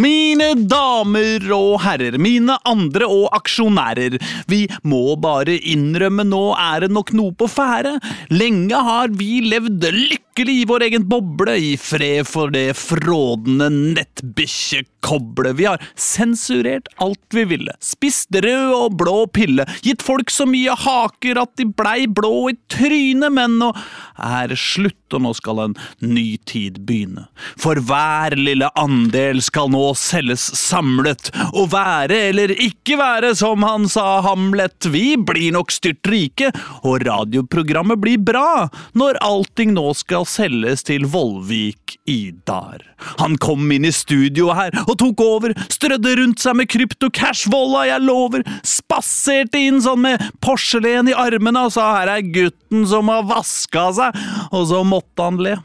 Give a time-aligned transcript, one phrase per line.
[0.00, 4.18] Mine damer og herrer, mine andre og aksjonærer.
[4.50, 7.96] Vi må bare innrømme nå er det nok noe på ferde.
[8.32, 15.56] Lenge har vi levd lykkelig i vår egen boble, i fred for det frådende nettbikkjekoblet.
[15.58, 20.76] Vi har sensurert alt vi ville, spist rød og blå pille, gitt folk så mye
[20.78, 23.72] haker at de blei blå i trynet, men nå
[24.20, 27.26] er slutt, og nå skal en ny tid begynne.
[27.60, 33.88] For hver lille andel skal nå selges samlet, og være eller ikke være, som han
[33.90, 36.52] sa Hamlet, vi blir nok styrt rike,
[36.84, 42.84] og radioprogrammet blir bra, når allting nå skal selges til Vollvik Idar.
[43.20, 48.04] Han kom inn i studioet her og tok over, strødde rundt seg med krypto-cash-volla, jeg
[48.04, 53.26] lover, spaserte inn sånn med porselen i armene og sa her er gutten som har
[53.28, 54.09] vaska seg,
[54.50, 55.56] og så måtte han le.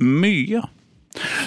[0.00, 0.62] Mye.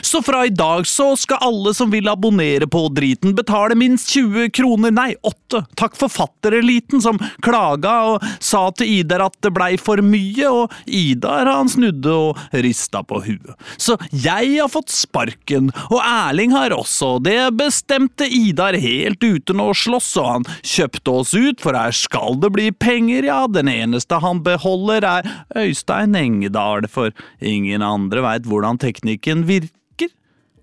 [0.01, 4.49] Så fra i dag så skal alle som vil abonnere på driten, betale minst 20
[4.55, 5.63] kroner, nei, 8.
[5.79, 11.49] Takk forfattereliten som klaga og sa til Idar at det blei for mye, og Idar
[11.51, 13.55] han snudde og rista på huet.
[13.75, 19.73] Så jeg har fått sparken, og Erling har også, det bestemte Idar helt uten å
[19.75, 24.21] slåss, og han kjøpte oss ut, for her skal det bli penger, ja, den eneste
[24.23, 27.11] han beholder er Øystein Engedal, for
[27.43, 29.56] ingen andre veit hvordan teknikken virker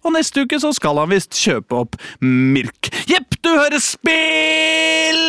[0.05, 2.91] og neste uke så skal han visst kjøpe opp Mirk.
[3.11, 5.23] Jepp, du hører Spill!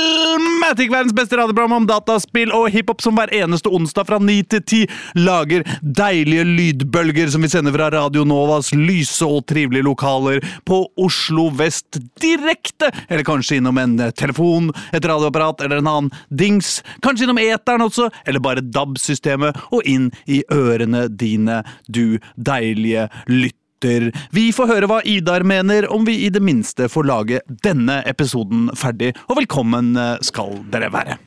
[0.61, 4.63] Matic, verdens beste radioprogram om dataspill og hiphop som hver eneste onsdag fra 9 til
[4.63, 4.79] 10
[5.21, 11.47] lager deilige lydbølger som vi sender fra Radio Novas lyse og trivelige lokaler på Oslo
[11.55, 17.41] vest direkte, eller kanskje innom en telefon, et radioapparat eller en annen dings, kanskje innom
[17.41, 24.11] eteren også, eller bare DAB-systemet, og inn i ørene dine, du deilige lytter lytter.
[24.31, 28.69] Vi får høre hva Idar mener, om vi i det minste får lage denne episoden
[28.75, 29.15] ferdig.
[29.29, 31.17] Og velkommen eh, skal dere være.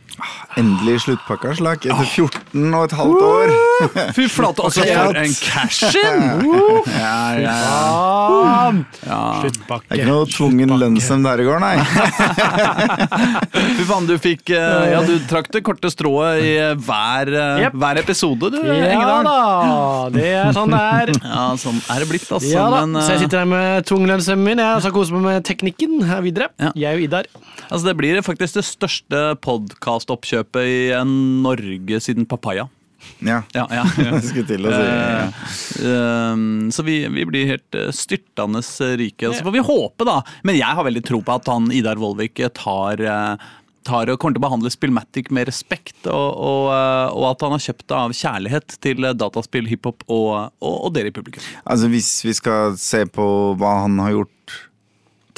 [0.58, 3.50] Endelig sluttpakka slak etter 14 og et halvt år.
[4.16, 6.24] Fy flate, altså for en cash-in!
[6.90, 7.52] Ja, ja,
[9.06, 9.18] ja.
[9.38, 9.86] Sluttpakke.
[9.86, 11.76] Det er ikke noe tvungen lønnsnemnd der i går, nei.
[13.78, 16.50] Fy faen, du fikk eh, Ja, du trakk det korte strået i
[16.82, 17.30] hver,
[17.62, 17.78] yep.
[17.78, 19.28] Hver episode, du, Ja Engedal.
[19.30, 19.38] da,
[20.16, 21.14] det er sånn det er.
[21.28, 22.50] Ja, sånn er det blitt, altså.
[22.50, 24.64] Ja da, men, Så jeg eh, sitter her med tunglønnsemmen min.
[24.64, 26.50] Jeg skal kose meg med teknikken her videre.
[26.58, 26.74] Ja.
[26.78, 27.30] Jeg og Idar.
[27.68, 31.04] altså, det blir faktisk det største podkastoppkjøpet i eh,
[31.44, 32.68] Norge siden Papaya.
[33.22, 34.20] Ja, Ja, ja, ja.
[34.20, 34.86] skulle til å si
[35.78, 38.62] Eh, um, så vi, vi blir helt eh, styrtende
[38.98, 39.30] rike.
[39.30, 40.18] Så får vi håpe, da.
[40.42, 43.04] Men jeg har veldig tro på at han Idar Vollvik tar
[43.88, 46.66] tar og kommer til å behandle Spillmatic med respekt, og, og,
[47.14, 51.08] og at han har kjøpt det av kjærlighet til dataspill, hiphop og, og, og dere
[51.08, 51.46] i publikum.
[51.64, 54.58] Altså, hvis vi skal se på hva han har gjort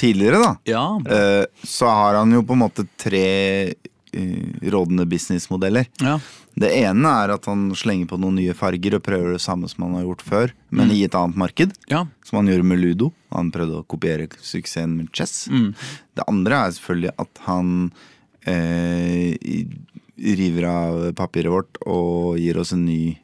[0.01, 3.75] tidligere, da, Ja, eh, så har han jo på en måte tre
[4.13, 5.87] rådende businessmodeller.
[6.03, 6.19] ja.
[6.61, 9.85] Det ene er at han slenger på noen nye farger og prøver det samme som
[9.87, 11.73] han har gjort før, men i et annet marked.
[11.89, 12.03] ja.
[12.27, 13.13] Som han gjorde med Ludo.
[13.31, 15.47] Han prøvde å kopiere suksessen med chess.
[15.49, 15.71] Mm.
[16.19, 17.71] Det andre er selvfølgelig at han
[18.51, 19.39] eh,
[20.41, 23.17] river av papiret vårt og gir oss en ny,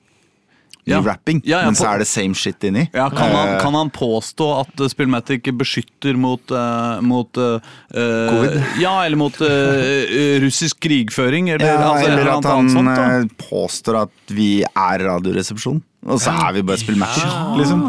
[0.86, 1.00] Ja.
[1.02, 1.40] rapping.
[1.44, 2.84] Ja, ja, men så er det same shit inni.
[2.94, 7.58] Ja, kan, han, Eh, kan han påstå at Spillmatic beskytter mot, uh, mot eh,
[7.90, 8.62] Covid?
[8.80, 13.34] Ja, eller mot uh, russisk krigføring, eller, ja, altså, eller eller at han sånt.
[13.48, 17.82] Påstår at vi er Radioresepsjon, og så er vi bare spillmatcher, liksom.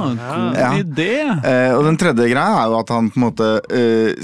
[0.58, 0.74] Ja.
[0.82, 1.38] Ja.
[1.78, 3.54] Og den tredje greia er jo at han på en måte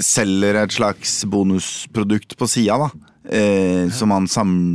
[0.02, 2.90] selger et slags bonusprodukt på sida, da.
[3.94, 4.26] Som han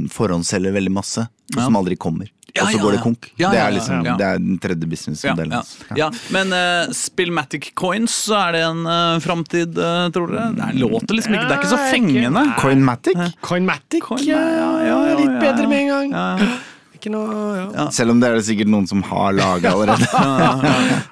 [0.09, 2.31] forhåndsselger veldig masse, og som aldri kommer.
[2.55, 3.03] Ja, og så ja, går det ja.
[3.03, 3.27] konk.
[3.37, 5.51] Ja, det, ja, er ja, liksom, det er den tredje Ja, businessmodellen.
[5.53, 6.09] ja, ja.
[6.35, 10.47] Men uh, Spillmatic Coins, så er det en uh, framtid, uh, tror dere?
[10.57, 12.43] Det er- låter liksom ikke Det er ikke så fengende.
[12.59, 14.03] Coinmatic, Coinmatic.
[14.09, 15.39] Coin- ja, ja, ja, ja, litt ja.
[15.45, 16.11] bedre med en gang.
[16.17, 16.59] Ja,
[16.99, 17.65] Ikke noe, ja.
[17.77, 17.89] Ja.
[17.95, 20.07] selv om det er det sikkert noen som har laga allerede.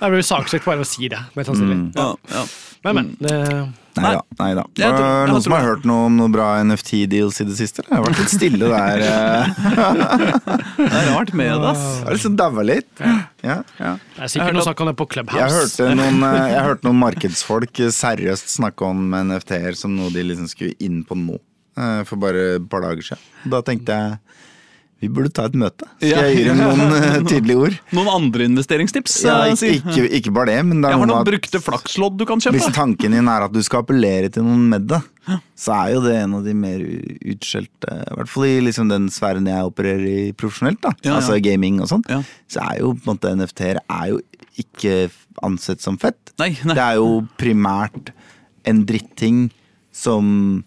[0.01, 1.19] Jeg blir saksøkt bare av å si det.
[1.37, 1.77] Mest sannsynlig.
[1.95, 2.41] ja, ja.
[2.83, 3.13] Men, men.
[3.23, 3.37] Det,
[4.03, 4.21] Nei da.
[4.39, 4.63] Nei da.
[4.77, 5.69] Jeg jeg Noen som har det.
[5.71, 7.83] hørt noe om noen bra NFT-deals i det siste?
[7.83, 7.89] eller?
[7.89, 9.03] Det har vært litt stille der.
[9.07, 10.47] eh.
[10.77, 11.83] Det er rart med det, ass.
[11.99, 13.03] Det har liksom daua litt.
[13.45, 13.57] Ja.
[13.77, 15.39] Det er sikkert noe snakk om det på Clubhouse.
[15.41, 20.13] Jeg hørte noen, eh, jeg hørte noen markedsfolk eh, seriøst snakke om NFT-er som noe
[20.13, 21.37] de liksom skulle inn på nå.
[21.77, 23.23] eh, For bare et par dager siden.
[23.53, 24.19] Da tenkte jeg
[24.97, 25.85] vi burde ta et møte.
[25.99, 27.75] Skal jeg gi dem noen eh, tydelige ord?
[27.93, 29.17] Noen andre investeringstips?
[29.27, 31.61] Ja, eh, ikke, ikke, ikke bare det, men det Jeg er har noe noen brukte
[31.61, 32.57] flakslodd du kan kjøpe.
[32.57, 35.01] hvis tanken din er at du skal appellere til noen med det,
[35.59, 36.79] så er jo det en av de mer
[37.33, 40.93] utskjelte I hvert fall i liksom den sfæren jeg opererer i profesjonelt, da.
[41.03, 41.17] Ja, ja.
[41.19, 42.05] altså gaming og sånn.
[42.49, 44.21] Så er jo på en måte NFT-er er jo
[44.57, 45.11] ikke
[45.45, 46.33] ansett som fett.
[46.41, 46.73] Nei, nei.
[46.73, 48.09] Det er jo primært
[48.67, 49.47] en dritting
[49.93, 50.63] som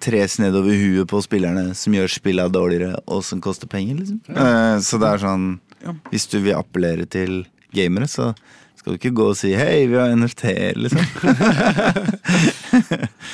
[0.00, 4.20] tres nedover huet på spillerne, som gjør spilla dårligere, og som koster penger, liksom.
[4.28, 5.46] Eh, Så det er sånn
[6.12, 8.34] Hvis du vil appellere til gamere, så
[8.76, 11.00] skal du ikke gå og si 'hei, vi har NFT', liksom.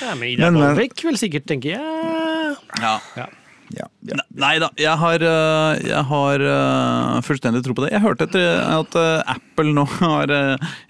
[0.03, 2.55] Ja, men Ida men- vil sikkert tenke ja.
[2.81, 3.01] Ja.
[3.17, 3.27] ja.
[3.75, 4.17] Ja, ja.
[4.17, 7.91] Ne- Nei da, jeg har, øh, jeg har øh, fullstendig tro på det.
[7.93, 10.33] Jeg hørte etter at øh, Apple nå har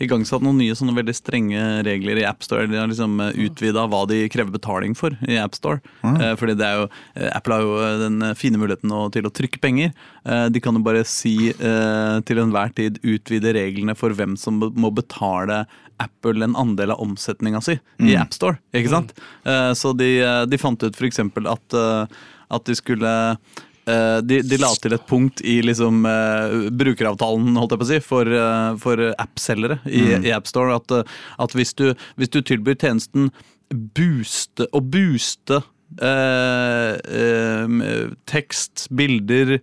[0.04, 2.68] igangsatt noen nye sånne veldig strenge regler i AppStore.
[2.70, 5.80] De har liksom utvida hva de krever betaling for i AppStore.
[6.04, 6.20] Mm.
[6.38, 6.86] fordi det er jo,
[7.32, 9.92] Apple har jo den fine muligheten til å trykke penger.
[10.28, 11.34] Eh, de kan jo bare si
[12.28, 15.64] til enhver tid utvide reglene for hvem som må betale
[15.98, 18.60] Apple en andel av omsetninga si i AppStore.
[18.76, 19.14] Ikke sant?
[19.48, 21.18] Eh, så de, eh, de fant ut f.eks.
[21.18, 22.20] at, eh,
[22.54, 23.12] at de skulle
[23.88, 27.90] eh, de, de la til et punkt i liksom, uh, brukeravtalen holdt jeg på å
[27.92, 30.76] si, for, uh, for appselgere i, i AppStore.
[30.80, 31.90] At, at hvis, du,
[32.20, 33.30] hvis du tilbyr tjenesten
[33.68, 35.60] booste, å booste
[36.00, 36.92] uh,
[38.28, 39.58] tekst, bilder,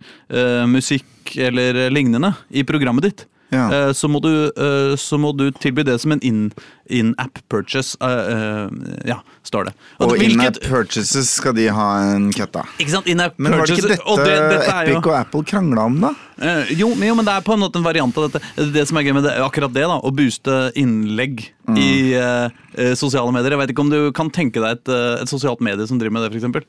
[0.70, 3.68] musikk eller lignende i programmet ditt, Ja.
[3.72, 6.52] eh, så, må du, eh, så må du tilby det som en in-
[6.90, 7.96] in-app purchase.
[8.02, 8.70] eh,
[9.06, 9.74] ja, står det.
[10.00, 12.66] Og hvilket- in-app purchases skal de ha en cut av.
[12.80, 13.08] Ikke sant?
[13.08, 16.00] In-app Men var det ikke og dette det- dette Epic jo- og Apple krangla om,
[16.02, 16.14] da?
[16.72, 18.42] Jo, men, jo, men det er på en måte en variant av dette.
[18.74, 22.94] Det som er gøy med det, akkurat det, da, å booste innlegg i eh, eh,
[22.96, 23.52] sosiale medier.
[23.52, 24.90] Jeg vet ikke om du kan tenke deg et,
[25.22, 26.44] et sosialt medie som driver med det.
[26.44, 26.66] Eh,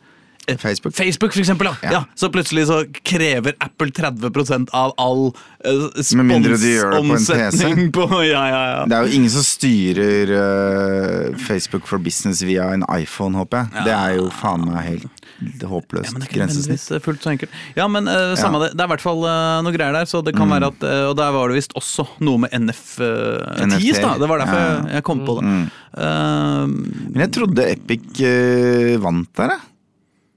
[0.58, 0.94] Facebook.
[0.94, 1.66] Facebook, for eksempel.
[1.66, 1.76] Ja.
[1.82, 1.92] Ja.
[1.92, 2.04] Ja.
[2.14, 5.32] så plutselig så krever Apple 30% av all
[5.66, 8.84] uh, gjør det på på Ja, ja, ja.
[8.86, 13.86] Det er jo ingen som styrer uh, Facebook for business via en iPhone, håper jeg.
[13.88, 15.12] Det er jo faen meg helt
[15.66, 17.56] håpløst Ja, men det er ikke eh, fullt så enkelt.
[17.76, 18.70] Ja, men eh, samme det.
[18.72, 20.08] Det er i hvert fall uh, noe greier der.
[20.08, 20.40] Så det Mm.
[20.42, 24.14] kan være at, uh, Og der var det visst også noe med NF10s, NFT, da.
[24.20, 24.66] Det var derfor ja.
[24.68, 25.44] jeg, jeg kom på det.
[25.48, 25.66] Mm.
[25.96, 29.64] Eh, Men jeg trodde Epic eh, vant der, jeg.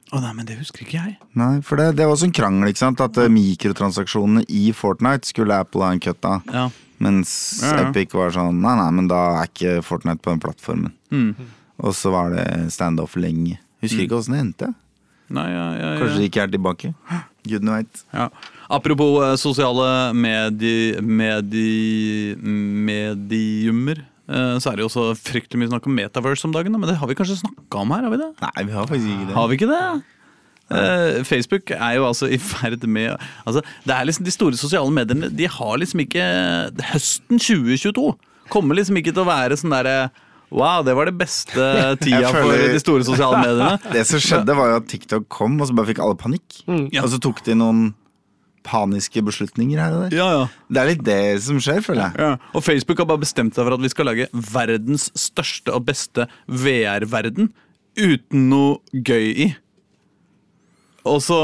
[0.09, 1.15] Å nei, men det husker ikke jeg.
[1.37, 3.01] Nei, for det, det var også en krangel, ikke sant?
[3.05, 6.41] At eh, mikrotransaksjonene i Fortnite skulle Apple ha en cut av.
[6.49, 6.67] Ja.
[6.99, 7.31] Mens
[7.63, 7.83] Ja, ja.
[7.87, 10.91] Epic var sånn Nei, nei, men da er ikke Fortnite på den plattformen.
[11.13, 11.31] Mm.
[11.79, 13.59] Og så var det standoff lenge.
[13.85, 14.71] Husker ikke åssen det endte.
[15.31, 15.91] Nei, ja, ja.
[16.01, 16.89] Kanskje de ikke er tilbake.
[17.45, 18.01] Gudene veit.
[18.11, 18.25] Ja.
[18.73, 19.85] Apropos eh, sosiale
[20.17, 20.73] medi,
[21.05, 26.75] medi, mediumer, så er det jo også fryktelig mye snakk om Metaverse om dagen.
[26.77, 28.05] Men det har vi kanskje snakka om her?
[28.05, 28.29] har vi det?
[28.43, 29.35] Nei, vi har faktisk ikke det.
[29.39, 29.83] Har vi ikke det?
[30.69, 34.91] Uh, Facebook er jo altså i ferd med altså, Det er liksom De store sosiale
[34.93, 36.21] mediene De har liksom ikke
[36.91, 38.03] Høsten 2022
[38.53, 40.11] kommer liksom ikke til å være sånn derre
[40.49, 41.57] Wow, det var det beste
[42.03, 43.75] tida føler- for de store sosiale mediene.
[43.93, 46.63] Det som skjedde, var jo at TikTok kom, og så bare fikk alle panikk.
[46.89, 47.03] Ja.
[47.03, 47.83] Og så tok de noen
[48.65, 50.17] paniske beslutninger her og der.
[50.19, 50.43] Ja, ja.
[50.69, 52.25] Det er litt det som skjer, føler jeg.
[52.25, 55.87] Ja, og Facebook har bare bestemt seg for at vi skal lage verdens største og
[55.89, 57.51] beste VR-verden
[57.99, 59.49] uten noe gøy i.
[61.09, 61.39] Og så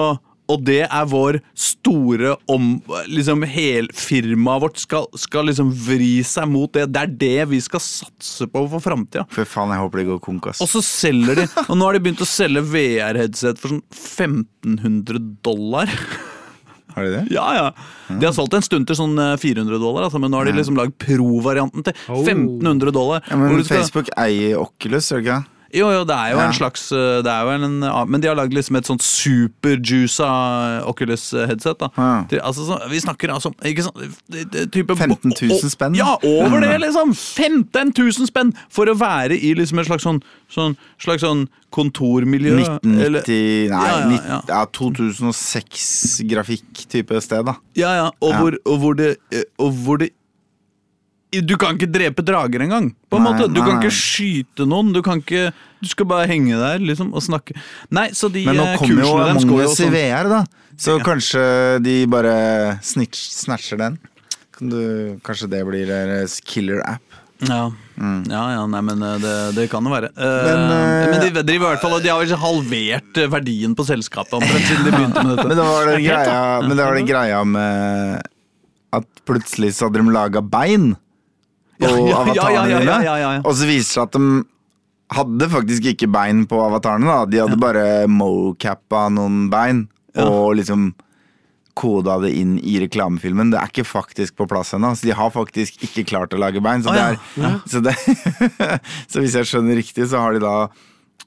[0.51, 2.75] og det er vår store om...
[3.09, 6.85] Liksom hel Firmaet vårt skal, skal liksom vri seg mot det.
[6.93, 9.25] Det er det vi skal satse på for framtida.
[9.33, 10.61] Fy faen, jeg håper det går konk, ass.
[10.63, 15.21] Og så selger de Og nå har de begynt å selge VR-headset for sånn 1500
[15.45, 15.91] dollar.
[16.95, 17.23] Har de det?
[17.35, 17.65] Ja, ja.
[18.07, 20.53] De har solgt en stund til sånn eh, 400 dollar, altså, men nå har de
[20.55, 22.21] liksom lagd pro-varianten til Oh.
[22.23, 23.21] 1500 dollar.
[23.29, 25.45] Ja, men skal- Facebook eier Oculus, gjør det ikke?
[25.75, 26.45] Jo, jo, det er jo Ja.
[26.47, 27.79] en slags eh, det er jo en,
[28.09, 30.29] Men de har lagd liksom et sånt superjuica
[30.87, 31.77] Oculus-headset.
[31.79, 32.23] da Ja.
[32.29, 35.95] Til- altså, så, Vi snakker altså ikke sånn, type, 15 000 spenn?
[35.95, 37.13] Ja, over det, liksom!
[37.13, 42.55] 15 000 spenn for å være i liksom et slags sånn, sånn, slags sånn kontormiljø.
[42.55, 44.41] 1990 eller- Nei, Ja, ja, ja.
[44.47, 44.65] ja,
[45.85, 47.55] 2006-grafikk-type sted, da.
[47.75, 48.33] Ja, ja, og.
[48.39, 50.09] Hvor, og hvor det eh, Og hvor det
[51.41, 52.91] Du kan ikke drepe drager engang.
[53.09, 53.49] På en Nei, måte.
[53.51, 54.93] Du nei, kan ikke skyte noen.
[54.95, 55.49] Du kan ikke
[55.81, 57.57] Du skal bare henge der liksom og snakke.
[57.93, 59.95] Nei, så de Men nå eh, kommer jo kursene deres Among us i sånn.
[59.95, 60.43] VR, da.
[60.85, 61.43] Så kanskje
[61.85, 62.35] de bare
[62.83, 63.99] snitch, snatcher den.
[64.55, 64.81] Kan du,
[65.23, 67.03] kanskje det blir deres killer app.
[67.43, 67.65] Ja.
[68.31, 70.09] ja, ja, nei, men eh, det, det kan jo være.
[70.15, 73.27] Men, Men, Men, eh, de driver i hvert fall og De har vel halvert eh,
[73.31, 75.49] verdien på selskapet omtrent siden de begynte med dette.
[75.51, 78.31] Men det var den greia, men det var den greia med
[78.95, 80.93] at plutselig så hadde de laga bein
[81.79, 82.97] på Ja, ja, ja, avatarene ja, ja, dine.
[83.05, 83.41] ja, ja, ja.
[83.45, 84.43] Og så viser det seg at de
[85.15, 87.05] hadde faktisk ikke bein på avatarene.
[87.05, 90.93] da De hadde bare mocappa noen bein og liksom
[91.75, 93.49] koda det inn i reklamefilmen.
[93.51, 94.93] Det er ikke faktisk på plass ennå.
[94.95, 96.81] Så de har faktisk ikke klart å lage bein.
[96.81, 97.19] Så, Å, det ja.
[97.43, 97.53] Ja.
[97.67, 97.95] så, det,
[99.11, 100.53] så hvis jeg skjønner riktig, så har de da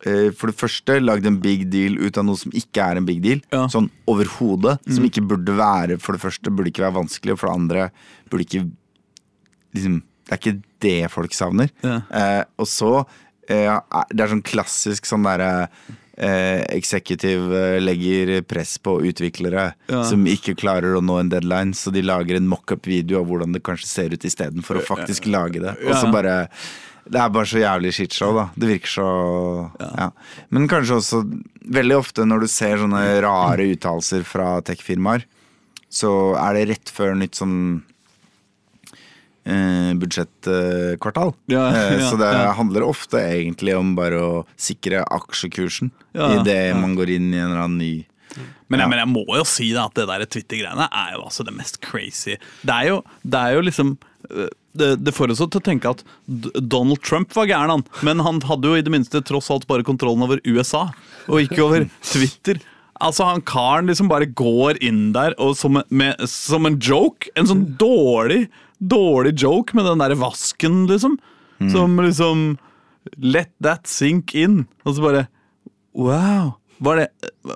[0.08, 3.04] eh, for det første lagd en big deal ut av noe som ikke er en
[3.04, 3.44] big deal.
[3.52, 3.66] Ja.
[3.68, 4.78] Sånn overhodet.
[4.88, 5.10] Som Mm.
[5.12, 7.90] ikke burde være For det første burde ikke være vanskelig, og for det andre
[8.32, 8.64] burde ikke
[9.76, 11.70] liksom, Det er ikke det folk savner.
[11.82, 12.00] Ja.
[12.12, 12.90] Eh, og så
[13.48, 13.72] eh,
[14.12, 15.68] Det er sånn klassisk sånn derre
[16.18, 20.02] eh, Executive eh, legger press på utviklere Ja.
[20.04, 23.62] som ikke klarer å nå en deadline, så de lager en mockup-video av hvordan det
[23.64, 25.74] kanskje ser ut istedenfor å faktisk lage det.
[25.86, 26.48] Og så bare
[27.08, 28.50] Det er bare så jævlig shitshow, da.
[28.54, 29.08] Det virker så
[29.80, 30.10] ja.
[30.52, 31.22] Men kanskje også
[31.64, 35.24] veldig ofte når du ser sånne rare uttalelser fra tech-firmaer,
[35.88, 37.84] så er det rett før nytt sånn eh,
[39.98, 41.32] budsjettkvartal.
[41.46, 42.52] Ja, Eh, ja, så det ja.
[42.58, 47.50] handler ofte egentlig om bare å sikre aksjekursen Ja, idet man går inn i en
[47.50, 47.92] eller annen ny
[48.68, 48.84] Men, Ja.
[48.84, 51.54] jeg, men jeg må jo si da at det der Twitter-greiene er jo altså det
[51.56, 52.36] mest crazy.
[52.62, 53.94] Det er jo, det er jo liksom
[54.30, 57.84] øh, det, det får oss til å tenke at Donald Trump var gæren, han.
[58.06, 60.84] Men han hadde jo i det minste tross alt bare kontrollen over USA,
[61.26, 62.60] og ikke over Twitter.
[63.00, 67.30] Altså Han karen liksom bare går inn der og som, med, som en joke.
[67.38, 68.44] En sånn dårlig,
[68.78, 71.18] dårlig joke med den derre vasken, liksom.
[71.72, 72.48] Som liksom
[73.16, 74.66] Let that sink in.
[74.84, 75.26] Og så bare
[75.98, 76.54] Wow.
[76.78, 77.08] Var det,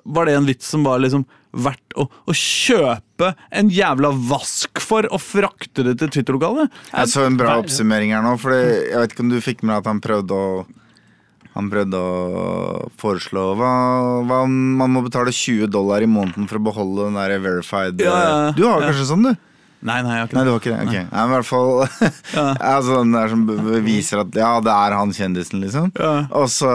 [0.04, 5.06] var det en vits som var liksom verdt å, å kjøpe en jævla vask for
[5.12, 6.72] og frakte det til Twitter-lokalet?
[6.90, 9.76] Jeg så en bra oppsummering her nå, for jeg vet ikke om du fikk med
[9.78, 10.64] at han prøvde å
[11.52, 13.70] han prøvde å foreslå hva,
[14.24, 18.14] hva man må betale 20 dollar i måneden for å beholde den der verified Ja,
[18.16, 18.52] ja, ja.
[18.56, 19.34] Du har kanskje sånn, du?
[19.82, 20.52] Nei, nei, jeg har ikke Nei, det.
[20.52, 20.82] var ikke det?
[20.86, 20.94] Ok.
[20.94, 21.70] Nei, men i hvert fall
[22.72, 25.90] altså, Den der som beviser at ja, det er han kjendisen, liksom.
[25.98, 26.12] Ja.
[26.38, 26.70] Og så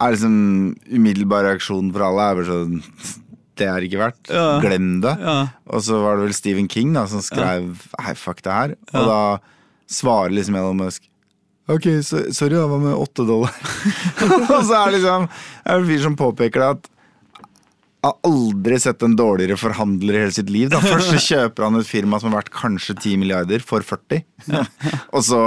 [0.00, 0.36] er liksom
[0.88, 2.78] umiddelbar reaksjon for alle er bare sånn
[3.60, 4.30] Det er ikke verdt.
[4.32, 4.44] Ja.
[4.62, 5.10] Glem det.
[5.20, 5.34] Ja.
[5.68, 8.72] Og så var det vel Stephen King da som skrev Hei, fuck det her.
[8.94, 9.18] Og da
[9.90, 11.04] svarer liksom Elon Musk
[11.70, 13.52] Ok, sorry, da, hva med åtte dollar?
[14.56, 16.88] og så er det liksom er det en fyr som påpeker det at
[18.06, 20.70] har aldri sett en dårligere forhandler i hele sitt liv.
[20.72, 20.80] Da.
[20.84, 24.24] Først så kjøper han et firma som har vært kanskje 10 milliarder, for 40.
[25.14, 25.42] og, så,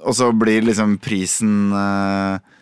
[0.00, 2.56] og så blir liksom prisen eh,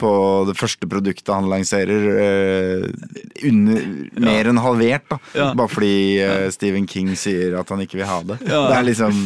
[0.00, 0.10] på
[0.48, 3.88] det første produktet han lanserer, eh, under,
[4.26, 5.06] mer enn halvert.
[5.12, 5.20] Da.
[5.36, 5.48] Ja.
[5.54, 8.40] Bare fordi eh, Stephen King sier at han ikke vil ha det.
[8.48, 8.66] Ja.
[8.70, 9.24] Det er liksom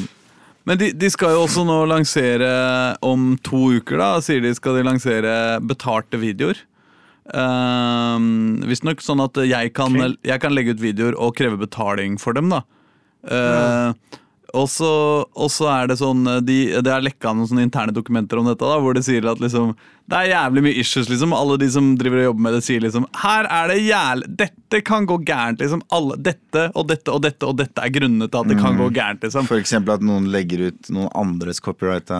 [0.68, 2.48] Men de, de skal jo også nå lansere
[3.00, 5.32] om to uker, da, sier de skal de lansere
[5.64, 6.60] betalte videoer.
[7.28, 8.16] Uh,
[8.68, 12.52] Visstnok sånn at jeg kan, jeg kan legge ut videoer og kreve betaling for dem,
[12.54, 12.62] da.
[13.28, 13.92] Uh,
[14.56, 14.90] og så
[15.36, 18.64] og så er det sånn de, Det er lekka noen sånne interne dokumenter om dette,
[18.64, 19.74] da, hvor det sier at liksom
[20.08, 21.08] det er jævlig mye issues.
[21.10, 24.28] liksom Alle de som driver og jobber med det, sier liksom Her er det jævlig
[24.40, 25.58] Dette kan gå gærent.
[25.60, 28.78] liksom Alle, Dette og dette og dette og dette er grunnene til at det kan
[28.80, 29.20] gå gærent.
[29.22, 32.18] liksom for eksempel at noen legger ut noen andres copyrighta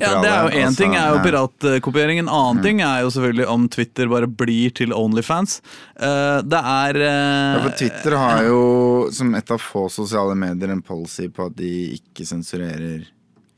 [0.00, 1.24] Ja, det er jo Én og så- ting er jo ja.
[1.26, 5.60] piratkopiering, en annen ting er jo selvfølgelig om Twitter bare blir til Onlyfans.
[6.00, 10.70] Uh, det er uh, Ja, for Twitter har jo som et av få sosiale medier
[10.72, 13.04] en policy på at de ikke sensurerer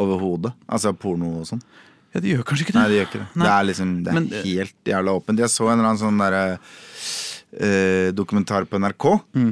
[0.01, 0.53] overhodet.
[0.69, 1.63] Altså porno og sånn.
[2.15, 2.81] Ja, de gjør kanskje ikke det.
[2.81, 3.29] Nei, de gjør ikke det.
[3.39, 3.45] Nei.
[3.47, 5.39] Det er liksom Det er Men, eh, helt jævla åpent.
[5.45, 6.59] Jeg så en eller annen sånn derre
[7.61, 9.07] eh, dokumentar på NRK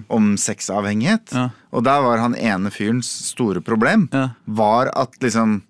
[0.08, 1.32] om sexavhengighet.
[1.32, 1.38] Mm.
[1.38, 1.48] Ja.
[1.72, 4.30] Og der var han ene fyrens store problem Ja.
[4.46, 5.62] Var at liksom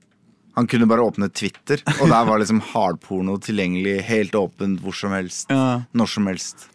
[0.58, 5.12] han kunne bare åpne Twitter, og der var liksom hardporno tilgjengelig helt åpent hvor som
[5.14, 5.46] helst.
[5.54, 5.84] Ja.
[5.94, 6.66] Når som helst.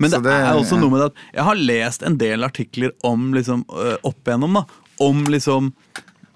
[0.00, 2.94] Men det, det- er også noe med det at jeg har lest en del artikler
[3.04, 4.64] om liksom, øh, opp igjennom da,
[5.04, 5.74] om liksom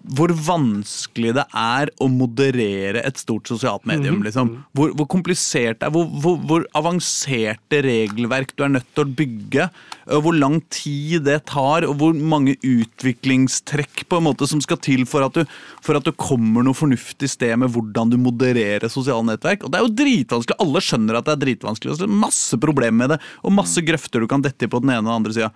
[0.05, 4.21] hvor vanskelig det er å moderere et stort sosialt medium.
[4.25, 4.51] liksom.
[4.77, 9.15] Hvor, hvor komplisert det er, hvor, hvor, hvor avanserte regelverk du er nødt til å
[9.21, 9.69] bygge.
[10.05, 15.07] Hvor lang tid det tar, og hvor mange utviklingstrekk på en måte som skal til
[15.09, 19.25] for at du, for at du kommer noe fornuftig sted med hvordan du modererer sosiale
[19.31, 19.65] nettverk.
[19.65, 20.61] Og Det er jo dritvanskelig.
[20.67, 21.95] Alle skjønner at det er dritvanskelig.
[21.95, 24.71] og så er det Masse problemer med det, og masse grøfter du kan dette i
[24.71, 25.51] på den ene og den andre sida.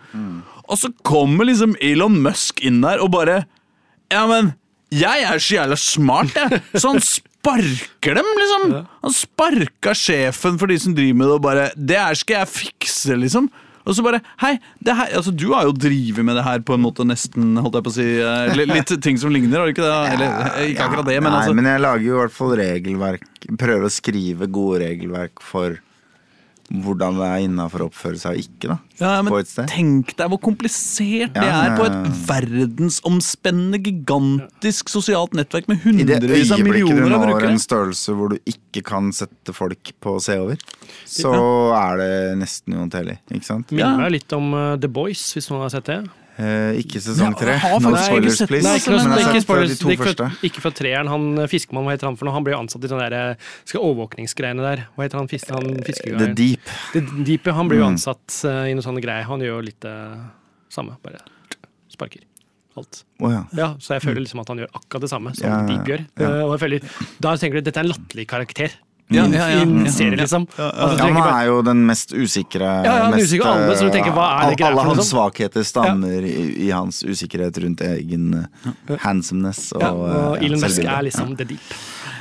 [0.69, 3.43] Og så kommer liksom Elon Musk inn der og bare
[4.13, 4.55] Ja, men
[4.95, 6.61] jeg er så jævla smart, jeg.
[6.81, 8.69] Så han sparker dem, liksom.
[9.05, 12.55] Han sparka sjefen for de som driver med det, og bare Det her skal jeg
[12.55, 13.51] fikse, liksom.
[13.89, 16.77] Og så bare Hei, det her, altså du har jo drevet med det her på
[16.77, 19.73] en måte nesten, holdt jeg på å si eh, Litt ting som ligner, har du
[19.77, 19.99] ikke det?
[20.15, 22.57] Eller eh, ikke akkurat det, men Nei, altså men jeg lager jo i hvert fall
[22.61, 23.29] regelverk
[23.61, 25.79] Prøver å skrive gode regelverk for
[26.69, 28.77] hvordan det er innafor å oppføre seg og ikke, da.
[29.01, 29.71] Ja, men på et sted.
[29.73, 36.05] Tenk deg hvor komplisert det Ja, er på et verdensomspennende, gigantisk sosialt nettverk med I
[36.05, 39.55] det millioner av øyeblikket du millioner av når en størrelse hvor du ikke kan sette
[39.57, 40.61] folk på å se over,
[41.09, 41.33] så
[41.79, 43.19] er det nesten uhåndterlig?
[43.33, 46.03] Minner meg litt om eh, The Boys, hvis noen har sett det.
[46.39, 47.57] Eh, ikke sesong tre.
[47.59, 48.63] Ja, No spoilers, please.
[48.63, 51.09] Nei, ikke, noe, Men ikke, spoilers, de to ikke, fra, ikke fra treeren.
[51.11, 52.35] Han eh, fiskemann, hva heter han for noe?
[52.37, 54.85] Han ble jo ansatt i sånne der, eh, skal overvåkningsgreiene der.
[54.95, 56.29] Hva heter han, fisk, han The?
[56.39, 56.71] Deep.
[56.95, 57.51] The Deep.
[57.59, 57.97] Han blir jo Mm.
[57.99, 59.27] ansatt eh, i noen sånne greier.
[59.27, 59.97] Han gjør jo litt det
[60.71, 61.19] samme, bare
[61.91, 62.23] sparker.
[62.79, 63.01] Alt.
[63.19, 63.43] Oh, ja.
[63.59, 66.05] Ja, så jeg føler liksom at han gjør akkurat det samme som Ja, Deep gjør.
[66.23, 66.81] Eh, Og jeg føler,
[67.19, 68.71] da tenker du dette er en latterlig karakter.
[69.09, 69.93] Ja, ja, ja, en ja.
[69.93, 70.45] serie, liksom.
[70.57, 73.87] Altså, Ja, Han er jo den mest usikre Ja, ja, er mest, usikre alle, så
[73.89, 77.81] du tenker, hva er det greia Alle hans svakheter stammer i, i hans usikkerhet rundt
[77.89, 78.27] egen
[79.07, 81.73] handsomeness og, ja, og eh, Elon Musk er liksom the deep.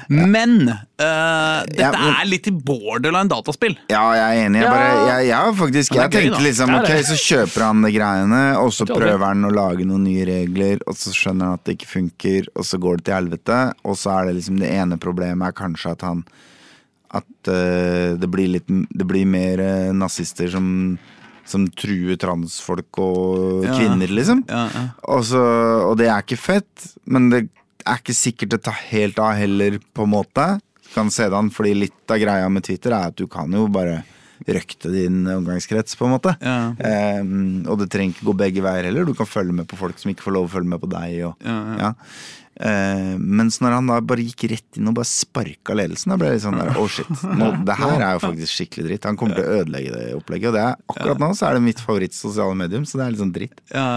[0.07, 3.75] Men uh, dette Ja, men- er litt i borderline dataspill.
[3.91, 4.61] Ja, jeg er enig.
[4.63, 8.71] Jeg, bare, jeg, jeg faktisk Jeg tenkte liksom ok, så kjøper han de greiene, og
[8.71, 11.75] så er prøver han å lage noen nye regler, og så skjønner han at det
[11.75, 14.99] ikke funker, og så går det til helvete, og så er det liksom det ene
[15.01, 16.23] problemet er kanskje at han
[17.15, 20.97] At uh, det blir litt Det blir mer uh, nazister som
[21.47, 23.77] som truer transfolk og Ja.
[23.79, 24.41] kvinner, liksom.
[24.51, 24.81] Ja, ja.
[25.07, 25.39] Og, så,
[25.87, 27.39] og det er ikke fett, men det
[27.87, 30.47] er ikke sikkert det tar helt av heller, på en måte.
[30.91, 33.63] Kan se det an, fordi litt av greia med Twitter er at du kan jo
[33.71, 34.01] bare
[34.43, 36.35] røkte din omgangskrets, på en måte.
[36.43, 36.73] Ja.
[36.83, 39.07] Ehm, og det trenger ikke gå begge veier heller.
[39.07, 41.15] Du kan følge med på folk som ikke får lov å følge med på deg.
[41.29, 41.93] Og, Ja, ja.
[42.57, 42.71] Ja.
[42.71, 46.31] Ehm, mens når han da bare gikk rett inn og bare sparka ledelsen, da ble
[46.31, 47.11] det litt sånn der, oh shit.
[47.37, 49.07] Nå, det her er jo faktisk skikkelig dritt.
[49.09, 50.49] Han kommer til å ødelegge det opplegget.
[50.51, 53.15] Og det er, akkurat nå så er det mitt favoritt sosiale medium, så det er
[53.15, 53.63] litt sånn dritt.
[53.71, 53.87] Ja.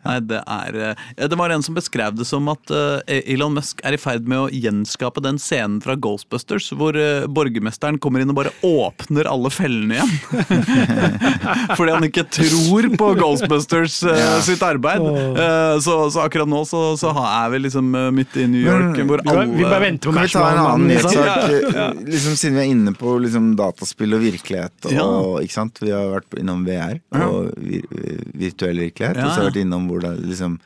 [0.00, 3.82] Nei, det er eh, Det var en som beskrev det som at eh, Elon Musk
[3.84, 8.32] er i ferd med å gjenskape den scenen fra Ghostbusters hvor eh, borgermesteren kommer inn
[8.32, 10.14] og bare åpner alle fellene igjen.
[11.76, 13.98] Fordi han ikke tror på Ghostbusters
[14.46, 15.02] sitt arbeid.
[15.84, 19.46] Så, så akkurat nå så, så er vi liksom midt i New York hvor alle
[19.50, 20.88] vi bare venter på Kan vi ta en annen.
[20.90, 21.10] Liksom.
[21.20, 22.00] nyhetssak?
[22.06, 24.76] Liksom, siden vi er inne på liksom, dataspill og virkelighet.
[24.86, 25.06] Og, Ja.
[25.44, 25.80] ikke sant?
[25.82, 27.50] Vi har vært innom VR og
[28.40, 29.18] virtuell virkelighet.
[29.20, 30.60] Ja, Og så har vi vært innom hvor det liksom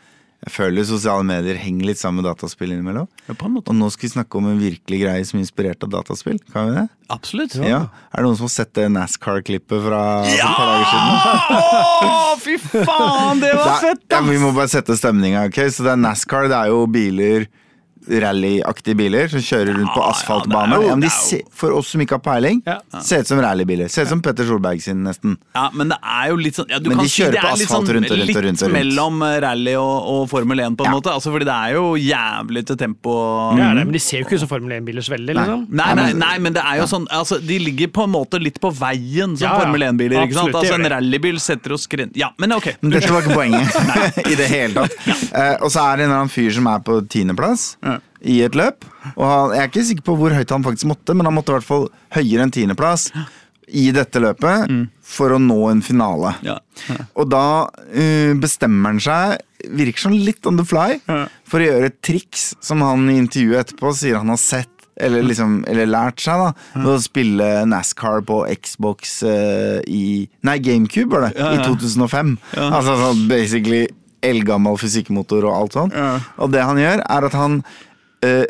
[0.44, 3.06] Jeg føler sosiale medier henger litt sammen med dataspill innimellom.
[3.30, 3.34] Ja.
[3.38, 6.36] Og nå skal vi snakke om en virkelig greie som er inspirert av dataspill.
[6.52, 6.82] Kan vi det?
[7.14, 7.54] Absolutt.
[7.64, 7.78] Ja.
[8.12, 10.50] Er det noen som har sett det NASCAR-klippet fra ja!
[10.50, 11.64] et par dager siden?
[12.04, 14.04] Å, fy faen, det var fett!
[14.12, 15.46] ja, vi må bare sette stemninga.
[15.48, 15.62] ok?
[15.72, 17.48] Så det er NASCAR, det er jo biler
[18.08, 20.78] Rallyaktige biler som kjører rundt på Ja, ja, asfaltbane.
[20.84, 22.78] Ja, men de for oss som ikke har peiling, Ja.
[23.00, 23.88] ser ut som rallybiler.
[23.90, 25.36] Ser ut som Petter Solberg sin, nesten.
[25.54, 27.40] Ja, men det er jo litt sånn ja, du Men kan de si kjører det
[27.40, 28.72] på asfalt sånn rundt og rundt og rundt og rundt.
[28.78, 30.96] mellom eh, rally og, og Formel 1, på en Ja.
[30.98, 31.10] måte.
[31.14, 33.14] Altså, fordi det er jo jævlig til tempo.
[33.58, 35.34] Er det, men de ser jo ikke ut som Formel 1-biler så veldig.
[35.34, 35.44] Nei.
[35.44, 35.66] liksom.
[35.70, 38.60] Nei, nei, nei, men det er jo sånn altså, De ligger på en måte litt
[38.60, 39.60] på veien som Ja, ja.
[39.64, 40.22] Formel 1-biler.
[40.26, 40.54] ikke sant?
[40.54, 42.10] Altså En rallybil setter oss gren...
[42.14, 42.76] Ja, men ok.
[42.82, 44.92] Men dette var ikke poenget i det hele tatt.
[45.32, 47.93] Uh, og så er det en eller annen fyr som er på tiendeplass Ja.
[48.24, 48.84] I et løp.
[49.14, 51.52] Og han, jeg er ikke sikker på hvor høyt han faktisk måtte, men han måtte
[51.52, 53.08] i hvert fall høyere enn tiendeplass
[53.74, 54.68] i dette løpet
[55.00, 56.34] for å nå en finale.
[56.44, 56.58] Ja.
[57.16, 59.38] Og da uh, bestemmer han seg,
[59.72, 61.24] virker som litt on the fly, Ja.
[61.48, 64.68] for å gjøre et triks som han i intervjuet etterpå sier han har sett.
[64.94, 66.52] Eller, liksom, eller lært seg, da.
[66.76, 71.32] Ved å spille NASCAR på Xbox uh, i Nei, GameCube var det.
[71.40, 71.64] Ja, ja.
[71.64, 72.36] I 2005.
[72.68, 73.88] Altså sånn basically
[74.24, 75.96] eldgammel fysikkmotor og alt sånt.
[75.98, 76.12] Ja.
[76.38, 77.58] Og det han gjør, er at han
[78.24, 78.46] eh,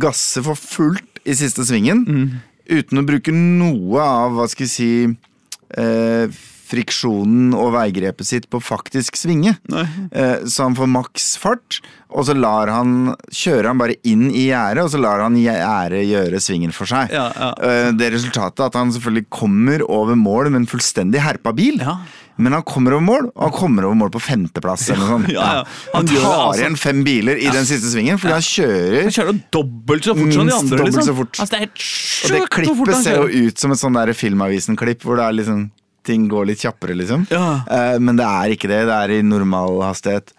[0.00, 2.04] gasser for fullt i siste svingen.
[2.04, 2.28] Mm.
[2.68, 8.60] Uten å bruke noe av, hva skal vi si eh, friksjonen og veigrepet sitt på
[8.62, 9.56] faktisk svinge.
[9.72, 14.48] Eh, så han får maks fart, og så lar han, kjører han bare inn i
[14.48, 17.12] gjerdet, og så lar han gjerdet gjøre svingen for seg.
[17.14, 17.50] Ja, ja.
[17.64, 21.80] Eh, det resultatet er at han selvfølgelig kommer over mål med en fullstendig herpa bil.
[21.84, 21.98] Ja.
[22.38, 24.86] Men han kommer over mål, og han kommer over mål på femteplass.
[24.94, 25.32] eller noe.
[25.32, 25.64] Ja, ja.
[25.94, 29.02] Han Han gjør tar altså- igjen fem biler i den siste svingen, fordi han kjører
[29.02, 30.84] Han kjører dobbelt så fort som de andre.
[30.84, 31.02] liksom.
[31.08, 31.32] så fort.
[31.34, 35.02] Altså, det er helt sjukt hvor fort klippet ser jo ut som et sånn Filmavisen-klipp,
[35.02, 35.70] hvor det er liksom
[36.08, 37.28] ting går litt kjappere, liksom.
[37.32, 37.60] Ja.
[37.70, 38.82] Eh, men det er ikke det.
[38.88, 40.32] Det er i normal hastighet.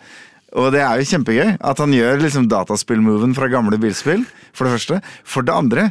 [0.57, 4.25] Og det er jo kjempegøy at han gjør liksom dataspill-moven fra gamle bilspill,
[4.57, 5.01] for det første.
[5.29, 5.89] For det andre,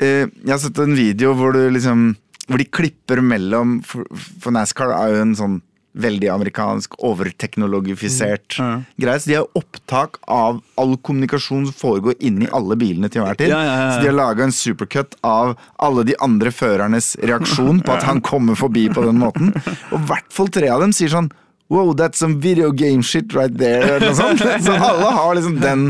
[0.00, 2.12] eh, jeg har sett en video hvor du liksom
[2.50, 4.02] Hvor de klipper mellom For,
[4.42, 5.60] for NASCAR er jo en sånn
[5.94, 8.84] veldig amerikansk, overteknologifisert Mm.
[9.00, 9.20] greie.
[9.20, 13.48] Så de har opptak av all kommunikasjon som foregår inni alle bilene til enhver tid.
[13.48, 13.90] Ja, ja, ja.
[13.92, 18.20] Så de har laga en supercut av alle de andre førernes reaksjon på at han
[18.20, 19.52] kommer forbi på den måten.
[19.92, 21.30] Og i hvert fall tre av dem sier sånn
[21.72, 23.82] Wow, that's some video game shit right there.
[23.96, 24.42] Eller noe sånt.
[24.66, 25.86] Så alle har liksom den,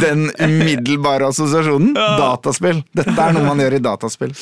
[0.00, 1.94] den umiddelbare assosiasjonen.
[1.94, 2.84] Dataspill.
[2.94, 4.36] Dette er noe man gjør i dataspill.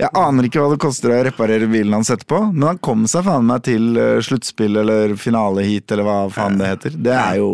[0.00, 3.26] Jeg aner ikke hva det koster å reparere bilen hans etterpå, men han kom seg
[3.28, 6.96] faen meg til eh, sluttspill eller finaleheat eller hva faen det heter.
[7.06, 7.50] Det er jo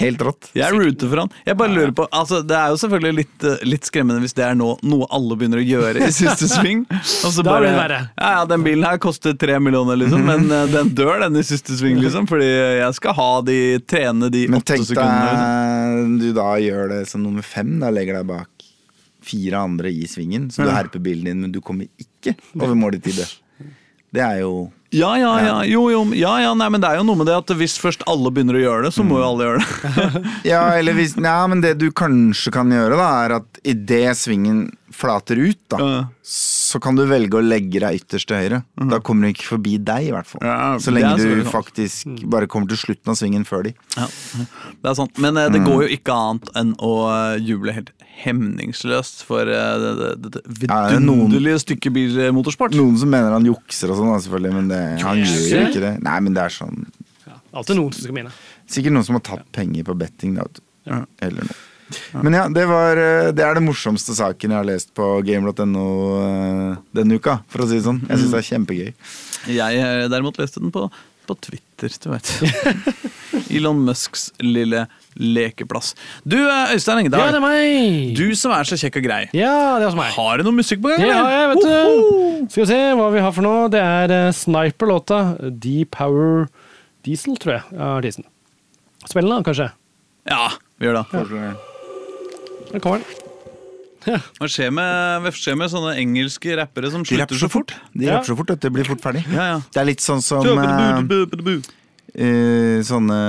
[0.00, 0.48] helt rått.
[0.56, 1.32] Jeg rooter for han.
[1.46, 4.46] Jeg bare lurer på, altså Det er jo selvfølgelig litt, eh, litt skremmende hvis det
[4.46, 6.84] er nå, noe alle begynner å gjøre i siste sving.
[6.90, 7.70] Og så bare.
[8.18, 11.44] Ja, ja, Den bilen her koster tre millioner, liksom, men eh, den dør den i
[11.46, 12.28] siste sving, liksom.
[12.30, 15.30] Fordi jeg skal ha de trene de åtte sekundene.
[15.30, 18.50] Men tenk deg du da gjør det som nummer fem, da legger deg bak
[19.24, 22.98] fire andre i svingen, så du herper bilen din, men du kommer ikke over mål
[22.98, 23.26] i tide.
[24.14, 27.06] Det er jo Ja, ja, ja, jo, jo, ja, ja, nei, men det er jo
[27.08, 29.48] noe med det at hvis først alle begynner å gjøre det, så må jo alle
[29.48, 30.22] gjøre det.
[30.52, 34.68] Ja, eller hvis Nei, men det du kanskje kan gjøre, da, er at idet svingen
[34.94, 36.06] flater ut, da, Ja.
[36.22, 38.62] så kan du velge å legge deg ytterst til høyre.
[38.90, 40.44] Da kommer du ikke forbi deg, i hvert fall.
[40.46, 41.52] Ja, så lenge du sant.
[41.52, 43.74] faktisk bare kommer til slutten av svingen før de.
[43.96, 44.06] Ja,
[44.82, 45.18] det er sant.
[45.18, 47.92] Men eh, det går jo ikke annet enn å eh, juble helt
[48.24, 52.76] hemningsløst for eh, det, det, det, er vidunderlige stykket bilmotorsport.
[52.78, 55.94] Noen som mener han jukser og sånn, selvfølgelig, men det, han gjør jo ikke det.
[56.06, 56.86] Nei, men det er sånn
[57.54, 58.32] Alltid noen som skal mene.
[58.66, 61.04] Sikkert noen som har tatt penger på betting, da.
[61.22, 61.54] Eller noe.
[62.22, 65.86] Men ja, det, var, eh, det er det morsomste saken jeg har lest på game.no
[66.20, 68.02] eh, denne uka, for å si det sånn.
[68.08, 68.94] Jeg syns det er kjempegøy.
[69.54, 70.86] Jeg eh, derimot leste den på,
[71.28, 72.32] på Twitter, du veit.
[73.54, 74.84] Elon Musks lille
[75.18, 75.92] lekeplass.
[76.22, 78.14] Du Øystein Øystein Ja, det er meg!
[78.18, 79.22] du som er så kjekk og grei.
[79.36, 80.12] Ja, det er også meg.
[80.16, 81.02] Har du noe musikk på gang?
[81.02, 81.72] Det har jeg, vet du.
[81.72, 82.36] Woho!
[82.48, 83.66] Skal vi se hva vi har for noe.
[83.72, 85.20] Det er Sniper-låta.
[85.64, 86.46] D-Power
[87.04, 88.28] Diesel, tror jeg er artisten.
[89.04, 89.70] Spillende, kanskje.
[90.30, 91.06] Ja, vi gjør det.
[91.12, 91.73] Der
[92.82, 93.30] kommer den.
[94.04, 97.74] Hva skjer med, hva skjer med sånne engelske rappere som slutter rapper så fort?
[97.94, 98.18] De Ja.
[98.18, 98.60] rapper så fort, at.
[98.60, 99.24] Det blir fort ferdig.
[99.32, 99.60] Ja, ja.
[99.72, 101.00] Det er litt sånn som uh,
[102.14, 103.20] eh, sånne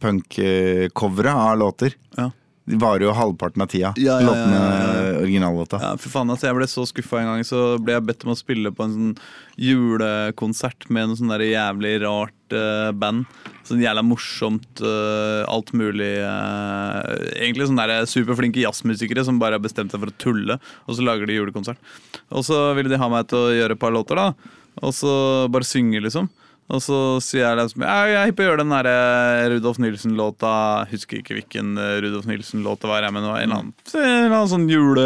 [0.00, 1.94] punk-covere av låter.
[2.16, 2.30] Ja.
[2.64, 3.90] De varer jo halvparten av tida.
[3.98, 4.66] Ja, ja, ja, ja,
[5.02, 5.14] ja.
[5.18, 5.80] originallåta.
[5.82, 7.46] Ja, for faen, altså, Jeg ble så skuffa en gang.
[7.46, 9.16] Så ble jeg bedt om å spille på en sånn
[9.58, 13.26] julekonsert med noe sånn der jævlig rart uh, band.
[13.66, 17.02] Sånn jævla morsomt, uh, alt mulig uh,
[17.34, 21.06] Egentlig sånne der superflinke jazzmusikere som bare har bestemt seg for å tulle, og så
[21.06, 21.82] lager de julekonsert.
[22.30, 24.54] Og så ville de ha meg til å gjøre et par låter, da.
[24.86, 25.12] Og så
[25.52, 26.30] bare synge, liksom.
[26.70, 30.52] Og så sier jeg liksom jeg er hypp på å gjøre den der Rudolf Nilsen-låta.
[30.92, 34.06] Husker ikke hvilken eh, Rudolf Nilsen-låt det var, men det var en eller annen, en
[34.06, 35.04] eller annen sånn jule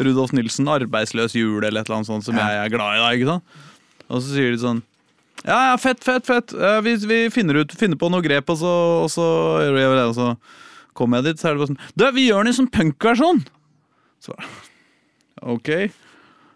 [0.00, 2.48] Rudolf Nilsen, arbeidsløs jule eller et eller annet sånt som Ja.
[2.50, 3.02] jeg er glad i.
[3.04, 3.62] da, ikke sant?
[4.08, 4.82] Og så sier de sånn
[5.44, 6.52] Ja, ja, fett, fett, fett.
[6.82, 9.26] Vi, vi finner, ut, finner på noe grep, og så, og så
[9.60, 10.06] gjør vi det.
[10.08, 10.28] Og så
[10.96, 13.44] kommer jeg dit, så er det bare sånn Du, vi gjør den i sånn punkversjon!
[14.24, 14.48] Så bare
[15.54, 15.70] Ok.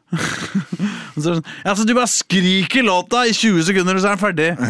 [0.08, 4.08] Så er det sånn, ja, så Du bare skriker låta i 20 sekunder, og så
[4.08, 4.50] er den ferdig.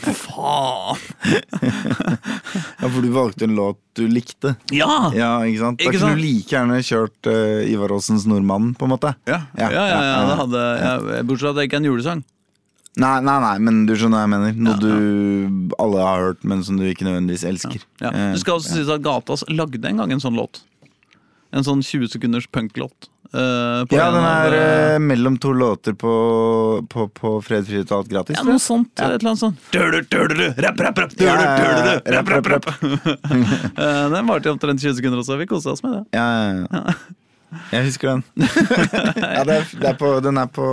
[0.00, 0.96] Faen!
[2.80, 4.54] Ja, for du valgte en låt du likte.
[4.74, 5.10] Ja!
[5.14, 5.78] Ja, ikke sant?
[5.82, 9.10] Da kunne du like gjerne kjørt uh, Ivar Aasens 'Nordmannen', på en måte.
[9.30, 12.20] Ja, ja, ja, ja, det hadde, ja, Bortsett fra at det ikke er en julesang.
[13.00, 14.50] Nei, nei, nei, men du skjønner hva jeg mener.
[14.66, 14.90] Noe du
[15.78, 17.80] alle har hørt, men som du ikke nødvendigvis elsker.
[18.02, 18.10] Ja.
[18.10, 20.54] Eh, Det skal også sies at Gatas lagde en gang en sånn låt.
[21.54, 23.06] En sånn 20 sekunders punklåt.
[23.32, 26.12] Eh, på ja, den er eh, mellom to låter på,
[26.90, 28.38] på, på Fred frihet og alt gratis.
[28.40, 28.90] Ja, noe sånt.
[28.96, 29.04] sånt.
[29.06, 29.70] Et eller annet sånt.
[29.74, 32.68] Døler, døler, rapp, rapp, rapp, Ja, døler, ja, ja, rapp, rapp, rapp.
[33.80, 35.38] Eh, Den varte i omtrent 20 sekunder også.
[35.40, 36.04] Vi koste oss med det.
[36.18, 37.16] Ja, ja, ja.
[37.72, 38.20] Jeg husker den.
[38.38, 40.66] ja, det er, det er på, den er på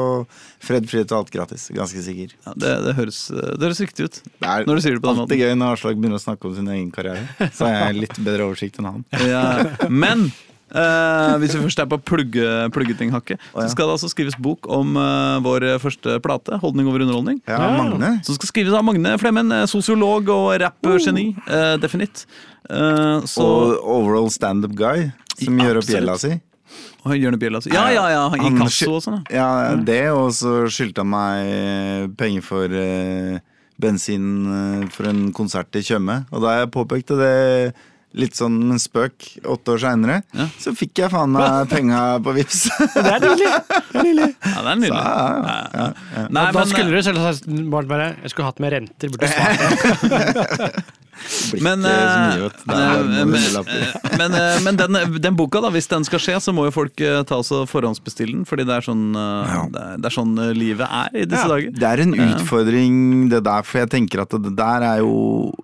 [0.61, 1.67] Fred frihet og alt gratis.
[1.73, 2.35] Ganske sikker.
[2.45, 4.19] Ja, det, det, høres, det høres riktig ut.
[4.27, 6.49] Det er Når du sier det på den alltid gøy når Aslak begynner å snakke
[6.49, 7.49] om sin egen karriere.
[7.49, 9.07] Så har jeg litt bedre oversikt enn han.
[9.25, 9.41] Ja.
[9.89, 10.27] Men
[10.75, 13.67] eh, hvis vi først er på plugge, pluggeting-hakket, Å, ja.
[13.67, 17.41] så skal det altså skrives bok om uh, vår første plate, 'Holdning over underholdning'.
[17.47, 17.83] Ja, Ja.
[17.83, 18.23] Magne.
[18.25, 21.35] Som skal skrives av Magne Flemmen, eh, sosiolog og rappgeni.
[21.47, 22.25] Uh, definitt.
[22.69, 26.41] Eh, så Og overall standup guy, som Ja, gjør opp gjelda si.
[27.05, 28.25] Og Jørne Bjella si Ja, ja, ja.
[28.35, 29.21] I Han kasso og sånn.
[29.31, 29.69] ja.
[29.71, 32.67] Ja, det, og så skyldte han meg penger for
[33.79, 36.25] bensin for en konsert i Tjøme.
[36.33, 37.73] Og da jeg påpekte det
[38.17, 40.47] litt sånn en spøk åtte år seinere, Ja.
[40.59, 42.63] så fikk jeg faen meg penga på Vips.
[42.95, 43.51] Det er nydelig!
[43.97, 44.29] Det er nydelig.
[44.45, 45.01] Ja, det er nydelig.
[45.01, 46.27] Ja, ja, Ja, ja.
[46.29, 49.09] Nei, da men, skulle du selvsagt bare bare Jeg skulle hatt med renter.
[49.09, 50.93] Burde svart.
[51.65, 55.71] Men, så mye, eh, eh, noen men, eh, men, eh, men den, den boka, da,
[55.73, 58.45] hvis den skal skje, så må jo folk eh, ta oss og forhåndsbestille den.
[58.47, 61.41] Fordi det er sånn, eh, det er, det er sånn eh, livet er i disse
[61.41, 61.49] Ja.
[61.55, 61.73] dager.
[61.73, 62.99] Det er en utfordring,
[63.33, 65.15] det der, for jeg tenker at det der er jo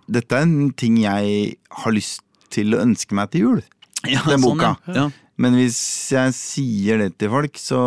[0.10, 2.22] Dette er en ting jeg har lyst
[2.54, 3.62] til å ønske meg til jul.
[4.06, 4.76] Ja, Den sånn, boka.
[4.88, 4.94] ja.
[4.94, 5.10] Ja.
[5.38, 5.78] Men hvis
[6.14, 7.80] jeg sier det til folk, så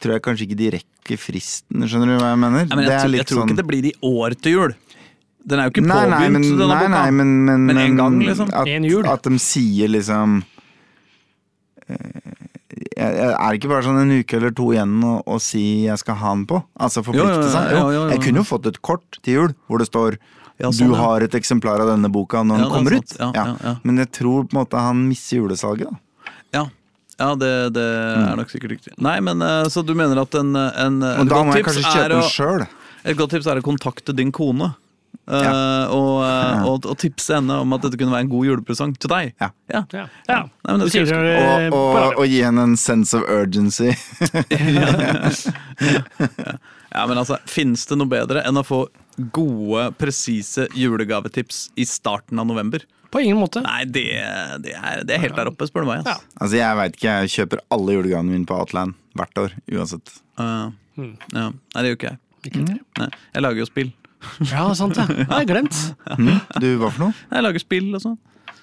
[0.00, 2.66] tror jeg kanskje ikke de rekker fristen, skjønner du hva jeg mener?
[2.70, 4.74] Ja, men det jeg, er jeg tror sånn ikke det blir i år til jul.
[5.48, 6.88] Den er jo ikke Nei, påbegynt, nei, men, denne nei, boka.
[6.94, 8.50] nei, men, men, Men en gang, liksom.
[8.52, 9.06] At, En jul.
[9.08, 10.42] at de sier liksom
[11.88, 11.96] eh,
[12.96, 15.84] jeg- jeg- Er det ikke bare sånn en uke eller to igjen å, å si
[15.86, 16.62] jeg skal ha den på?
[16.78, 17.70] Altså forplikte jo, seg?
[17.72, 18.08] jo, Jo, jo, jo.
[18.10, 20.18] Jeg kunne jo fått et kort til jul hvor det står
[20.58, 23.08] Ja, sånn, du har et eksemplar av denne boka når Ja, den er kommer ut.
[23.14, 23.36] sant.
[23.36, 23.74] Ja, ja, ja.
[23.84, 25.88] Men jeg tror på en måte han mister julesalget.
[25.92, 26.64] da Ja,
[27.20, 28.92] ja det, det er nok sikkert riktig.
[28.98, 31.64] Nei, men eh, Så du mener at en, en, Og et da godt må jeg
[31.64, 32.66] tips kanskje kjøpe å- den sjøl.
[33.04, 34.74] Et godt tips er å kontakte din kone.
[35.28, 35.50] Ja.
[35.52, 38.94] Uh, og, eh, og, og tipse henne om at dette kunne være en god julepresang
[38.98, 39.34] til deg.
[39.40, 39.50] Ja.
[39.68, 39.82] Ja.
[40.26, 43.92] Nei, men det skal det Og, og, og gi henne en sense of urgency.
[46.90, 48.86] Ja, men altså, Finnes det noe bedre enn å få
[49.34, 52.84] gode, presise julegavetips i starten av november?
[53.10, 53.62] På ingen måte.
[53.64, 54.04] Nei, det,
[54.64, 56.02] det, er, det er helt der oppe, spør du meg.
[56.04, 56.18] Ja.
[56.18, 56.34] Altså.
[56.44, 59.54] Altså Jeg veit ikke, jeg kjøper alle julegavene mine på Outland hvert år.
[59.72, 60.12] Uansett.
[60.38, 61.14] Uh, mm.
[61.32, 61.46] ja.
[61.48, 62.20] Nei, det gjør ikke jeg.
[62.48, 62.76] Ikke mm.
[63.00, 63.92] Nei, jeg lager jo spill.
[64.50, 65.06] Ja, sant det.
[65.14, 65.78] jeg har glemt.
[66.18, 66.40] Mm?
[66.58, 67.14] Du, hva for noe?
[67.30, 68.16] Jeg lager spill og sånn.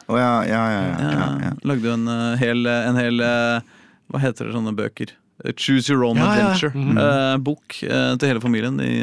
[0.06, 0.82] Oh, ja, ja, ja.
[0.86, 1.52] ja, Ja, ja, ja.
[1.66, 3.78] Lagde jo en eh, hel, en hel eh,
[4.12, 5.14] Hva heter det sånne bøker?
[5.42, 6.50] Eh, Choose Your Own Ja, ja.
[6.52, 6.74] Adventure.
[6.78, 7.00] Mhm.
[7.02, 8.94] Eh, bok eh, til hele familien i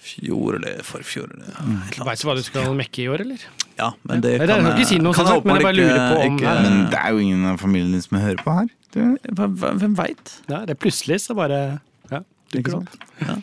[0.00, 1.30] fjor eller forfjor.
[1.34, 1.98] Eller, annet.
[2.08, 3.44] Veit du hva du skal mekke i år, eller?
[3.80, 4.46] Ja, men det ja.
[4.48, 6.90] kan jeg si noe kan sånt, men jeg bare åpenbart lurer på om- ikke- Men
[6.90, 8.68] det er jo ingen av familien din som hører på her.
[8.92, 10.32] Du, Hvem, veit?
[10.48, 12.96] Ja, det er plutselig så bare ja, Ikke dukker det sant?
[13.20, 13.36] Ja.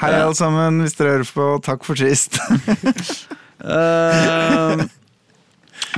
[0.00, 1.62] Hei alle sammen, hvis dere hører på.
[1.64, 2.38] Takk for sist.
[3.60, 4.80] Eh,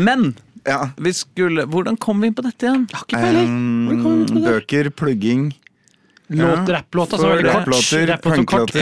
[0.03, 0.35] men
[0.67, 0.91] ja.
[0.99, 2.89] vi skulle Hvordan kom vi inn på dette igjen?
[2.91, 3.53] Har ikke peiling.
[4.03, 5.53] Um, bøker, plugging.
[6.39, 7.69] Låt, rapplåta som er veldig kort.
[8.09, 8.81] Rapplåter, punklåter.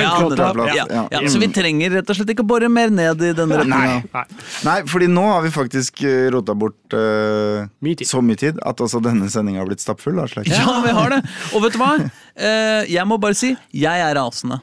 [0.69, 1.05] Ja, ja, ja.
[1.11, 4.01] ja, Så vi trenger rett og slett ikke å bore mer ned i den retninga.
[4.13, 4.25] Nei.
[4.67, 8.81] Nei, fordi nå har vi faktisk eh, rota bort uh, Mye så mye tid at
[8.81, 10.21] også denne sendinga har blitt stappfull.
[10.21, 10.47] da.
[10.47, 11.21] Ja, vi har det.
[11.55, 11.93] Og vet du hva?
[12.01, 14.61] Uh, jeg må bare si jeg er rasende.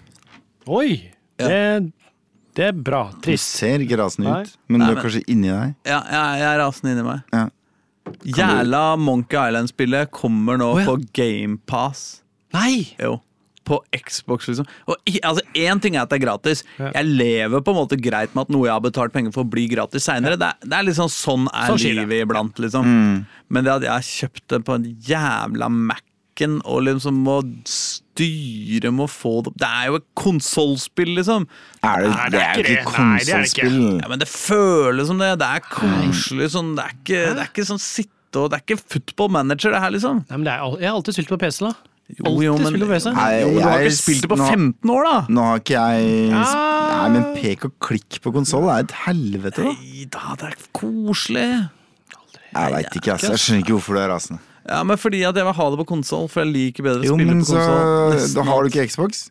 [0.67, 1.13] Oi!
[1.37, 1.47] Ja.
[1.47, 1.91] Det,
[2.57, 3.03] det er bra.
[3.21, 5.77] Du ser ikke rasende ut, men Nei, du er men- kanskje inni deg.
[5.87, 7.23] Ja, jeg, jeg er rasende inni meg.
[7.35, 7.45] Ja.
[8.23, 10.87] Jævla Monkey Island-spillet kommer nå oh, ja.
[10.87, 12.23] på GamePass.
[12.53, 12.93] Nei!
[12.99, 13.21] Jo.
[13.67, 14.67] På Xbox, liksom.
[14.87, 16.63] Og i- altså, Én ting er at det er gratis.
[16.79, 16.91] Ja.
[16.95, 19.67] Jeg lever på en måte greit med at noe jeg har betalt penger for, blir
[19.67, 20.37] gratis seinere.
[20.39, 22.07] Det, er- det er liksom sånn er Sånn skjer det.
[22.07, 22.85] livet iblant, liksom.
[22.85, 23.25] Mm.
[23.49, 28.91] Men det at jeg har kjøpt det på en jævla Mac-en og liksom må styre
[28.93, 31.47] med å få det Det er jo et konsollspill, liksom.
[31.83, 33.07] Er det, Nei, det, det er er ikke ikke det.
[33.07, 33.67] Nei, det er det ikke.
[33.67, 34.01] konsollspill.
[34.01, 35.31] Ja, Men det føles som det.
[35.43, 36.71] Det er koselig sånn.
[36.77, 39.79] Det er ikke, det er ikke sånn sitte og Det er ikke football manager, det
[39.81, 40.17] her, liksom.
[40.29, 41.73] Nei, men det er, al- jeg har alltid spilt på PC, da.
[42.07, 42.71] Jo, jo, men.
[42.79, 45.15] Nei, jo, men du har ikke spilt det på nå- 15 år, da!
[45.27, 46.43] Nå har ikke jeg Ja.
[46.87, 49.73] Nei, men pek og klikk på konsoll er et helvete, da.
[49.73, 51.69] Nei da, det er koselig.
[52.55, 53.33] Jeg veit ikke, altså.
[53.35, 54.39] Jeg skjønner ikke hvorfor du er rasende.
[54.67, 57.05] Ja, men fordi at jeg vil ha det på konsoll, for jeg liker bedre å
[57.11, 58.33] Jo, spille men på konsoll.
[58.35, 59.29] Da har du ikke Xbox?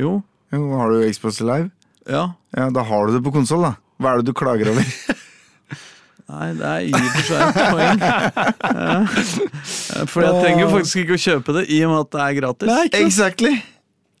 [0.00, 1.70] Jo, Jo, har du Xbox Live?
[2.08, 2.32] ja.
[2.56, 3.74] Ja, da har du det på konsoll, da.
[4.00, 4.84] Hva er det du klager over?
[6.26, 8.00] Nei, det er i og for seg et poeng.
[8.76, 10.04] Ja.
[10.10, 12.36] For jeg trenger jo faktisk ikke å kjøpe det i og med at det er
[12.40, 12.70] gratis.
[12.70, 13.52] Nei, ikke exactly!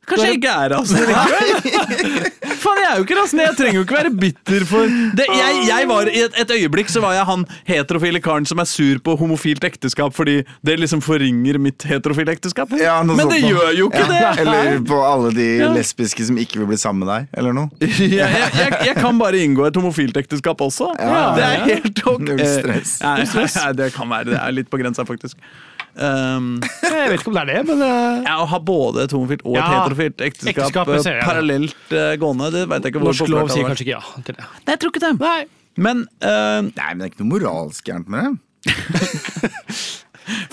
[0.06, 1.46] Kanskje jeg ikke er rasende likevel?
[2.62, 3.46] Faen, jeg er jo ikke rasende.
[3.48, 6.90] Jeg trenger jo ikke være bitter for det, jeg, jeg var, I et, et øyeblikk
[6.92, 11.02] så var jeg han heterofile karen som er sur på homofilt ekteskap fordi det liksom
[11.04, 12.70] forringer mitt heterofile ekteskap.
[12.80, 14.40] Ja, Men det gjør jo ikke Ja, det!
[14.46, 15.70] Eller på alle de Ja.
[15.74, 17.70] lesbiske som ikke vil bli sammen med deg, eller noe.
[17.80, 20.90] jeg, jeg, jeg, jeg kan bare inngå et homofilt ekteskap også.
[21.00, 21.64] Ja, det er ja.
[21.74, 22.24] helt ok.
[22.26, 22.96] Null stress.
[23.00, 25.38] Eh, Nei, nei, det kan være Det er litt på grensa, faktisk.
[25.96, 29.14] Um, Jeg vet ikke om det er det, men uh, ja, Å ha både et
[29.16, 33.14] homofilt og et Ja, heterofilt ekteskap, eh, parallelt uh, gående, det veit jeg ikke hvor
[33.14, 34.44] norsk lov sier kanskje ikke ja til det.
[34.44, 35.14] Nei, jeg tror ikke det.
[35.22, 35.38] Nei.
[35.88, 38.36] Men uh, Nei, men det er ikke noe moralsk gærent med det.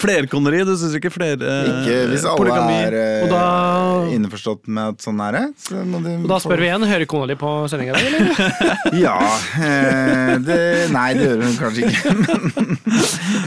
[0.03, 2.75] flerkoneri, du syns ikke flere eh, Ikke hvis alle polygami.
[2.85, 5.43] er eh, Og da- innforstått med at sånn er det.
[5.63, 8.23] Så må de Og da spør vi igjen, hører kona di på sendinga di, eller?
[9.05, 9.17] Ja
[9.57, 10.59] eh, det,
[10.93, 12.15] Nei, det gjør hun kanskje ikke.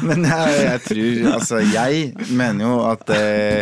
[0.06, 3.60] Men, men jeg, jeg tror Altså, jeg mener jo at eh,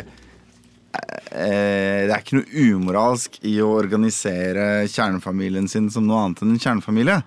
[1.35, 6.55] eh, det er ikke noe umoralsk i å organisere kjernefamilien sin som noe annet enn
[6.55, 7.19] en kjernefamilie.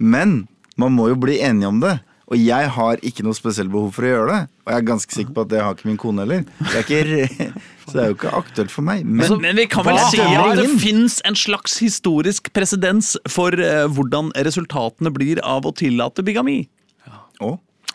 [0.00, 0.36] Men
[0.80, 1.96] man må jo bli enige om det.
[2.32, 4.42] Og jeg har ikke noe spesielt behov for å gjøre det.
[4.64, 6.44] Og jeg er ganske sikker på at det har ikke min kone heller.
[6.58, 7.50] Det er ikke,
[7.84, 9.04] så det er jo ikke aktuelt for meg.
[9.04, 13.52] Men, altså, men vi kan vel si at det fins en slags historisk presedens for
[13.60, 16.62] uh, hvordan resultatene blir av å tillate bigami.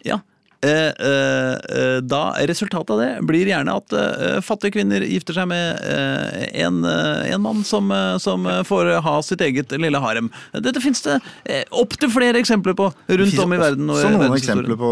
[0.05, 0.21] Ja.
[0.61, 5.47] Eh, eh, eh, da Resultatet av det blir gjerne at eh, fattige kvinner gifter seg
[5.47, 7.87] med eh, en, en mann som,
[8.19, 10.27] som får ha sitt eget lille harem.
[10.51, 13.87] Dette fins det eh, opptil flere eksempler på rundt om i verden.
[13.87, 14.91] og i også noen eksempler på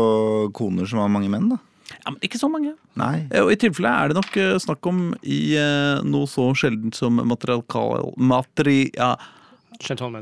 [0.56, 1.60] koner som har mange menn, da.
[2.08, 2.72] Ja, men ikke så mange.
[2.96, 3.28] Nei.
[3.28, 6.96] Eh, Og I tilfelle er det nok eh, snakk om i eh, noe så sjeldent
[6.96, 8.14] som materialkal...
[8.18, 8.86] Materi...
[8.96, 9.18] Ja.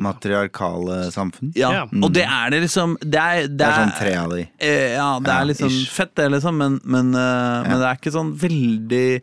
[0.03, 1.53] Matriarkale samfunn.
[1.55, 1.69] ja.
[1.71, 1.83] Ja.
[2.03, 4.41] og det er det liksom Det er, Det er sånn tre av de.
[4.59, 5.91] Eh, ja, det Ja, er sånn ish.
[5.95, 9.21] fett, det, liksom, men, men, men det er ikke sånn veldig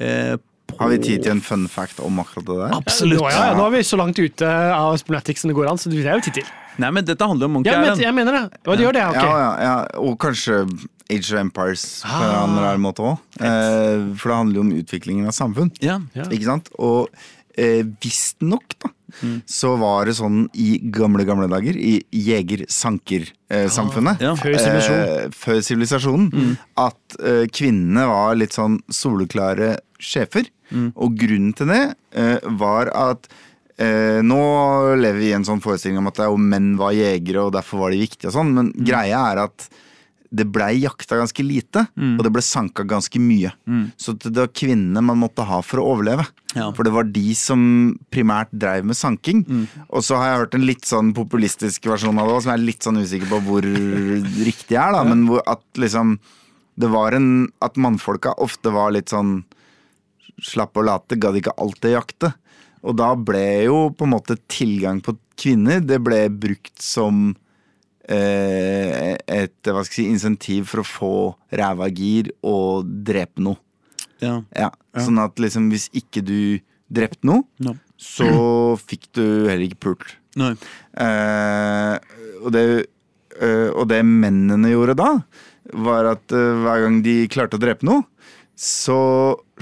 [0.00, 0.36] eh,
[0.78, 2.70] Har vi tid til en fun fact om akkurat det der?
[2.76, 3.20] Absolutt.
[3.20, 5.78] Nå, ja, ja, nå er vi så langt ute av Splanatic som det går an,
[5.78, 6.46] så det er jo tid til.
[6.82, 8.50] Nei, men dette handler om Monkey Ja, men, jeg mener det.
[8.66, 9.14] Ja, det gjør det, ok.
[9.14, 9.86] Ja, ja, ja.
[10.02, 10.64] Og kanskje
[11.10, 12.44] Age of Empires på en Ah.
[12.48, 13.18] eller annen måte òg.
[13.38, 15.70] Eh, for det handler jo om utviklingen av samfunn.
[15.80, 16.00] Ja.
[16.14, 16.24] Ja.
[16.24, 16.68] Ikke sant?
[16.78, 17.08] Og
[17.56, 18.88] eh, visstnok, da,
[19.22, 19.42] Mm.
[19.46, 24.34] så var det sånn i gamle, gamle dager, i jeger-sanker-samfunnet Ja.
[24.34, 25.24] Før sivilisasjonen.
[25.24, 30.42] eh, før sivilisasjonen, at eh, kvinnene var litt sånn soleklare sjefer.
[30.72, 31.82] Og grunnen til det
[32.16, 33.28] eh, var at
[33.76, 34.42] eh, nå
[35.00, 37.56] lever vi i en sånn forestilling om at det er jo menn var jegere, og
[37.56, 39.68] derfor var de viktige og sånn, men greia er at
[40.34, 43.52] det blei jakta ganske lite, og det ble sanka ganske mye.
[44.02, 46.24] Så det var kvinnene man måtte ha for å overleve.
[46.56, 46.72] Ja.
[46.74, 47.60] For det var de som
[48.10, 49.44] primært dreiv med sanking.
[49.86, 52.66] Og så har jeg hørt en litt sånn populistisk versjon av det, som jeg er
[52.66, 53.68] litt sånn usikker på hvor
[54.42, 56.16] riktig er, da, men hvor at liksom
[56.74, 59.44] det var en At mannfolka ofte var litt sånn
[60.42, 62.32] slappe og late, gadd ikke alltid jakte.
[62.84, 67.30] Og da ble jo på en måte tilgang på kvinner Det ble brukt som
[68.06, 71.12] eh, et hva skal jeg si, insentiv for å få
[71.56, 73.58] ræva i gir og drepe noe.
[74.22, 74.42] Ja.
[74.56, 74.70] Ja.
[75.00, 76.60] Sånn at liksom hvis ikke du
[76.94, 77.72] drepte noe, Ja.
[77.98, 78.28] så
[78.78, 80.14] fikk du heller ikke pult.
[80.36, 81.96] Eh,
[82.42, 82.64] og, det,
[83.40, 85.10] eh, og det mennene gjorde da,
[85.72, 88.04] var at eh, hver gang de klarte å drepe noe,
[88.56, 88.98] så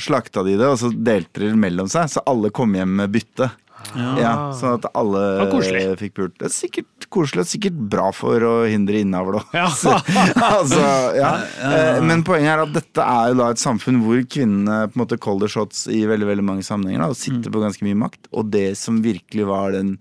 [0.00, 3.12] slakta de det, og så delte de det mellom seg, så alle kom hjem med
[3.14, 3.50] bytte.
[3.96, 6.35] Ja, sånn at alle fikk pult.
[6.38, 9.57] Det er sikkert koselig og sikkert bra for å hindre innavl òg.
[9.57, 9.66] Ja.
[10.52, 10.85] altså,
[11.18, 11.33] ja.
[11.66, 15.02] Eh, Men poenget er at dette er jo da et samfunn hvor kvinnene på en
[15.02, 18.31] måte colder shots i veldig veldig mange sammenhenger da, og sitter på ganske mye makt.
[18.33, 19.96] Og det som virkelig var den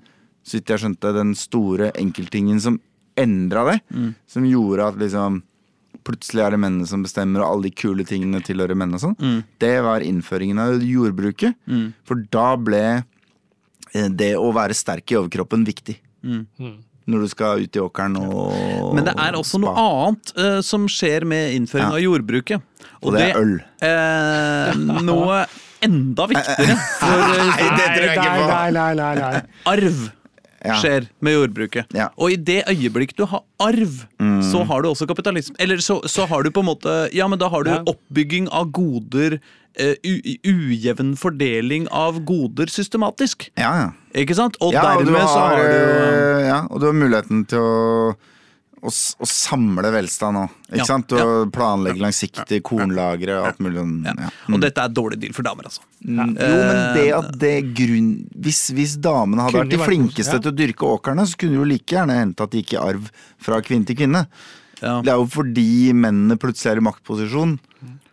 [0.45, 2.80] så vidt jeg skjønte, den store enkelttingen som
[3.19, 3.80] endra det.
[4.32, 5.41] Som gjorde at liksom
[6.08, 9.42] plutselig er det mennene som bestemmer, og alle de kule tingene tilhører mennene og sånn.
[9.62, 11.58] Det var innføringen av jordbruket.
[12.08, 12.84] For da ble
[13.94, 15.98] eh, det å være sterk i overkroppen viktig.
[17.12, 20.84] Når du skal ut i åkeren og Men det er også noe annet uh, som
[20.88, 21.98] skjer med innføringen Ja.
[21.98, 22.62] av jordbruket.
[23.02, 23.56] Og det er øl.
[23.82, 25.40] Eh, noe
[25.82, 28.48] enda viktigere for eh, Nei, det tror jeg ikke på.
[28.52, 29.42] Nei, nei, nei, nei.
[29.74, 30.04] arv.
[30.63, 30.76] Ja.
[30.78, 31.86] skjer med jordbruket.
[31.97, 32.10] Ja.
[32.21, 34.04] Og i det øyeblikk du har arv,
[34.45, 35.56] så har du også kapitalisme.
[35.60, 37.82] Eller så, så har du på en måte Ja, men da har du Ja.
[37.89, 39.39] oppbygging av goder,
[39.80, 43.45] Uh, u, ujevn fordeling av goder systematisk.
[43.56, 43.86] Ja, ja.
[44.19, 44.58] Ikke sant?
[44.60, 47.58] Og ja, og har, dermed så har du eh, Ja, og du har muligheten til
[47.63, 48.15] å
[48.82, 50.54] å, å samle velstand òg.
[50.72, 51.13] Ikke Ja, sant?
[51.13, 53.96] Og planlegge langsiktig kornlagre og alt mulig sånn.
[54.08, 54.13] ja.
[54.26, 54.30] Ja.
[54.50, 55.84] Og dette er dårlig deal for damer, altså.
[56.02, 58.08] Mm, Jo, men det at det grunn
[58.41, 60.41] Hvis, hvis damene hadde vært de flinkeste ja.
[60.41, 62.82] til å dyrke åkrene, så kunne det jo like gjerne hendt at de gikk i
[62.82, 64.26] arv fra kvinne til kvinne.
[64.82, 64.96] Ja.
[65.06, 67.60] Det er jo fordi mennene plutselig er i maktposisjon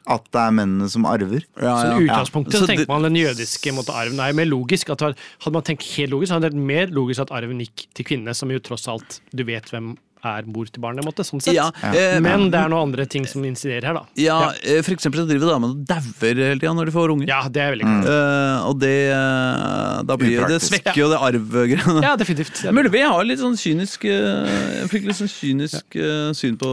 [0.08, 1.42] at det er mennene som arver.
[1.60, 1.96] Ja, Så ja.
[1.98, 2.60] i utgangspunktet ja.
[2.62, 4.88] så tenker man den jødiske måte, arven er mer logisk.
[4.94, 7.84] At hadde man tenkt helt logisk, så hadde det vært mer logisk at arven gikk
[7.96, 9.90] til kvinnene, som jo tross alt du vet hvem
[10.26, 11.56] er mor til barnet, måte, sånn sett.
[11.56, 14.04] Ja, eh, Men det er noen andre ting som insiderer her, da.
[14.18, 14.80] ja, ja.
[14.86, 17.30] for eksempel så driver damene og dauer hele tida når de får unger.
[17.30, 18.00] Ja, det er veldig mm.
[18.08, 20.72] uh, og det eh, da blir, Det Upraktisk.
[20.72, 22.02] svekker jo det arvgreiene.
[22.04, 22.62] Ja, definitivt.
[22.62, 26.58] Det Mulig vi har litt sånn kynisk eh, Jeg fikk litt sånn kynisk eh, syn
[26.60, 26.72] på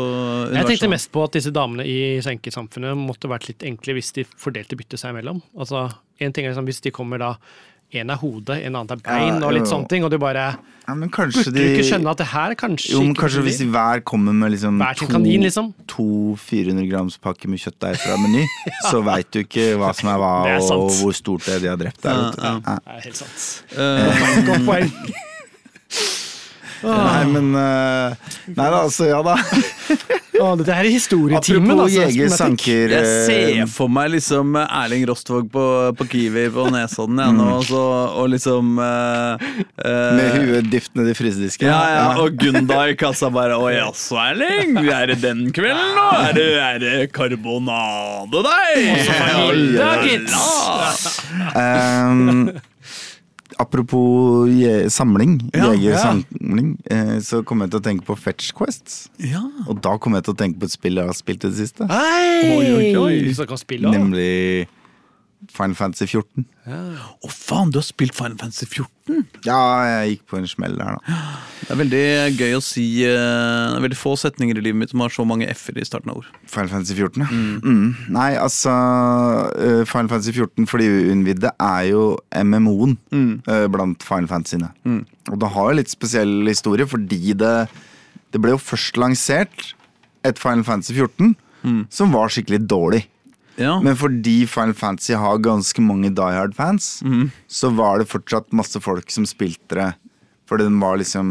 [0.54, 4.28] Jeg tenkte mest på at disse damene i senkesamfunnet måtte vært litt enkle hvis de
[4.40, 5.42] fordelte byttet seg imellom.
[5.58, 5.88] Altså,
[6.20, 7.36] en ting er liksom hvis de kommer da
[8.04, 10.04] En er hodet, en annen er bein, Ja, og litt sånne ting.
[10.06, 10.46] Og du bare
[10.88, 13.58] Ja, men Burde de du ikke skjønne at det her kanskje Jo, men kanskje hvis
[13.64, 15.72] de hver kommer med liksom Hver sin kanin, liksom.
[15.90, 18.44] to 400 grams pakke med kjøttdeig fra Meny,
[18.92, 21.72] så veit du ikke hva som er hva, er og hvor stort det er de
[21.74, 22.22] har drept der.
[22.38, 22.54] Ja.
[22.66, 22.76] Ja.
[22.76, 23.48] Det er helt sant.
[23.74, 24.92] Eh, Godt poeng.
[26.86, 28.14] Nei, men uh,
[28.52, 29.40] Nei da, altså, ja da.
[30.42, 32.02] Å, dette her er historietimen, Apropos altså.
[32.04, 35.66] jeger, sanker jeg eh, ser for meg liksom Erling Rostvåg på,
[36.00, 37.84] på Kiwi på Nesodden ja, nå, og, så,
[38.20, 41.70] og liksom uh, uh, Med huet dypt nedi frysedisken.
[41.70, 44.78] Ja, ja, og Gunda i kassa bare Å jaså, Erling?
[44.86, 46.08] Er det den kvelden nå?
[46.20, 48.80] Er det, er det karbonadedeig?
[49.36, 50.32] Hilda, gitt.
[51.56, 52.50] Ehm,
[53.60, 59.10] apropos je samling, Ja, jegersamling, eh, så kom jeg til å tenke på Fetch Quest.
[59.20, 59.44] Ja.
[59.68, 61.60] Og da kom jeg til å tenke på et spill jeg har spilt i det
[61.60, 61.88] siste.
[61.90, 62.58] Hei!
[62.58, 63.14] Oi, oi, oi.
[63.96, 64.68] Nemlig
[65.56, 66.44] Final Fantasy 14.
[66.68, 69.24] Å faen, du har spilt Final Fantasy 14?
[69.46, 71.20] Ja, jeg gikk på en smell der, da.
[71.66, 72.02] Det er veldig
[72.40, 75.26] gøy å si eh, Det er veldig få setninger i livet mitt som har så
[75.28, 76.28] mange f-er i starten av ord.
[76.52, 77.30] Final Fantasy 14, ja.
[77.64, 78.12] Mm.
[78.18, 78.74] Nei, altså
[79.56, 82.04] eh, Final Fantasy 14 for de uinnvidde er jo
[82.36, 82.98] MMO-en
[83.48, 84.74] eh, blant Final Fantasyene.
[85.32, 87.56] Og det har jo litt spesiell historie, fordi det,
[88.34, 89.72] det ble jo først lansert
[90.26, 91.34] et Final Fantasy 14
[91.90, 93.00] som var skikkelig dårlig.
[93.56, 93.78] Ja.
[93.84, 97.00] Men fordi Final Fantasy har ganske mange Die Hard-fans,
[97.48, 99.92] så var det fortsatt masse folk som spilte det.
[100.46, 101.30] For den var liksom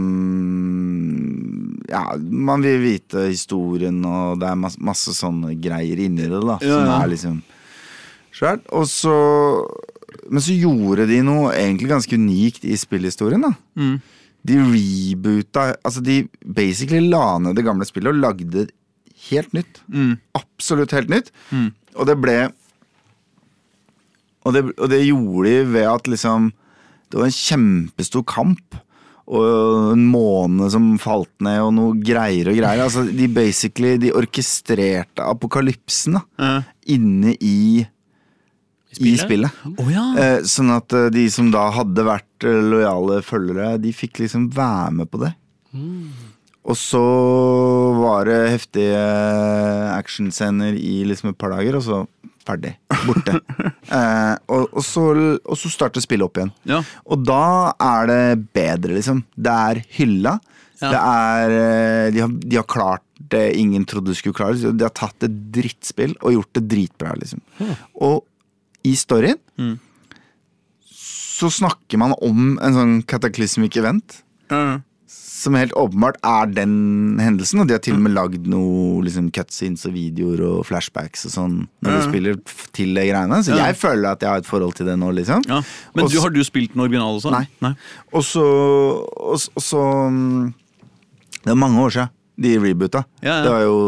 [1.88, 6.58] Ja, man vil vite historien, og det er masse, masse sånne greier inni det, da.
[6.64, 7.36] Ja, Som er liksom
[8.34, 8.64] svært.
[8.74, 9.14] Og så
[10.30, 13.52] Men så gjorde de noe egentlig ganske unikt i spillhistorien, da.
[13.78, 14.00] Mm.
[14.44, 18.66] De reboota Altså, de basically la ned det gamle spillet og lagde
[19.30, 19.80] helt nytt.
[19.88, 20.18] Mm.
[20.36, 21.30] Absolutt helt nytt.
[21.94, 22.36] Og det ble
[24.44, 26.50] og det, og det gjorde de ved at liksom
[27.08, 28.76] Det var en kjempestor kamp.
[29.24, 32.82] Og en måne som falt ned, og noe greier og greier.
[32.84, 36.50] Altså, de basically De orkestrerte apokalypsen da, Ja.
[36.92, 37.86] inne i,
[39.00, 39.62] i spillet?
[39.80, 40.04] Å ja.
[40.20, 44.50] Eh, sånn at eh, de som da hadde vært eh, lojale følgere, de fikk liksom
[44.52, 45.32] være med på det.
[46.64, 47.00] Og så
[48.00, 49.00] var det heftige
[49.94, 51.98] actionscener i liksom et par dager, og så
[52.44, 52.74] ferdig.
[53.04, 53.38] Borte.
[53.98, 55.04] eh, og, og, så,
[55.44, 56.52] og så starter spillet opp igjen.
[56.68, 56.80] Ja.
[57.08, 57.42] Og da
[57.80, 58.22] er det
[58.56, 59.22] bedre, liksom.
[59.36, 60.38] Det er hylla.
[60.82, 60.90] Ja.
[60.90, 63.04] Det er eh, de har, de har klart
[63.34, 64.56] det ingen trodde de skulle klare.
[64.74, 67.44] De har tatt et drittspill og gjort det dritbra, liksom.
[68.04, 68.22] Og
[68.84, 69.76] i storyen Mm.
[70.90, 74.16] så snakker man om en sånn cataclysmic event.
[74.50, 74.80] Ja.
[75.44, 76.74] Som helt åpenbart er den
[77.20, 81.26] hendelsen, og de har til og med lagd noe liksom, cutscenes og videoer og flashbacks
[81.28, 82.40] og sånn når du spiller
[82.76, 83.40] til de greiene.
[83.44, 85.44] Så jeg føler at jeg har et forhold til det nå, liksom.
[85.50, 85.60] Ja.
[85.94, 87.32] Men også, du, har du spilt den originale også?
[87.34, 87.44] Nei.
[87.64, 87.74] Nei.
[88.14, 90.52] Og så, mm,
[91.44, 93.04] Det er mange år siden de reboota.
[93.22, 93.78] Det var jo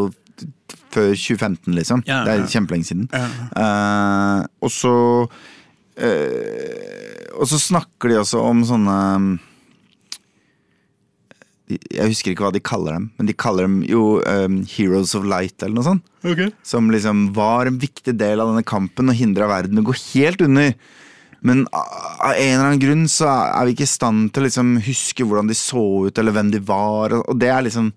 [0.97, 2.03] før 2015, liksom.
[2.07, 2.43] Ja, Det ja.
[2.43, 3.09] er kjempelenge siden.
[3.13, 4.95] Eh, og så
[6.01, 9.39] uh, Og så snakker de også om sånne mm,
[11.69, 15.25] Jeg husker ikke hva de kaller dem, men de kaller dem jo um, Heroes of
[15.27, 16.53] Light eller noe sånt.
[16.63, 20.41] Som liksom var en viktig del av denne kampen og hindra verden å gå helt
[20.47, 20.75] under.
[21.43, 24.77] Men av en eller annen grunn så er vi ikke i stand til å liksom
[24.87, 27.13] huske hvordan de så ut, eller hvem de var.
[27.19, 27.93] og- det er liksom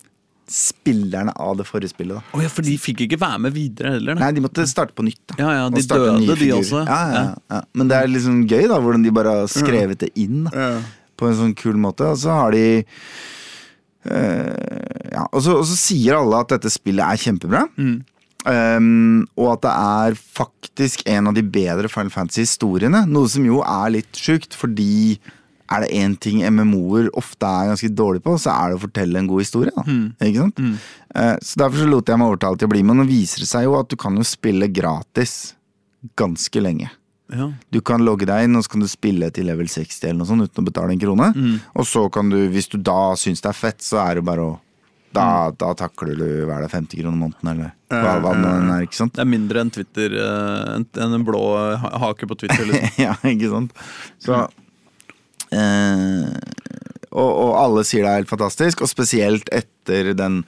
[0.49, 2.15] spillerne av det forrige spillet.
[2.17, 4.15] da Oh, ja, for de fikk ikke være med videre heller?
[4.15, 5.19] Nei, de måtte starte på nytt.
[5.29, 6.59] da Ja, ja, de døde, de figurer.
[6.63, 6.85] også.
[6.87, 7.35] Ja, ja, Ja.
[7.51, 7.61] ja.
[7.73, 10.45] Men det er liksom gøy, da hvordan de bare har skrevet det inn.
[10.45, 10.81] da Ja.
[11.17, 12.01] På en sånn kul måte.
[12.09, 12.83] Og så har de
[14.05, 17.65] eh, Ja, og så, og så sier alle at dette spillet er kjempebra.
[18.47, 23.01] Um, og at det er faktisk en av de bedre Final Fantasy-historiene.
[23.11, 25.17] Noe som jo er litt sjukt, fordi
[25.69, 29.19] er det én ting MMO-er ofte er ganske dårlige på, så er det å fortelle
[29.19, 29.73] en god historie.
[29.75, 29.83] Da.
[30.25, 30.61] Ikke sant?
[31.13, 32.97] Eh, så Derfor så lot jeg meg overtale til å bli med.
[33.01, 35.35] Nå viser det seg jo at du kan jo spille gratis
[36.17, 36.89] ganske lenge.
[37.29, 37.51] Ja.
[37.69, 40.29] Du kan logge deg inn, og så kan du spille til level 60 eller noe
[40.29, 41.29] sånt uten å betale en krone.
[41.77, 44.47] Og så kan du, hvis du da syns det er fett, så er det bare
[44.47, 44.57] å
[45.09, 48.83] Da, da takler du hva er det, 50 kroner måneden, eller hva, hva det er,
[48.85, 49.15] ikke sant?
[49.15, 51.41] Det er mindre enn Twitter eh, enn en blå
[52.03, 52.61] hake på Twitter.
[52.69, 52.99] Liksom.
[53.07, 53.73] ja, ikke sant?
[54.21, 54.37] Så
[55.49, 56.29] eh,
[57.09, 60.43] og, og alle sier det er helt fantastisk, og spesielt etter den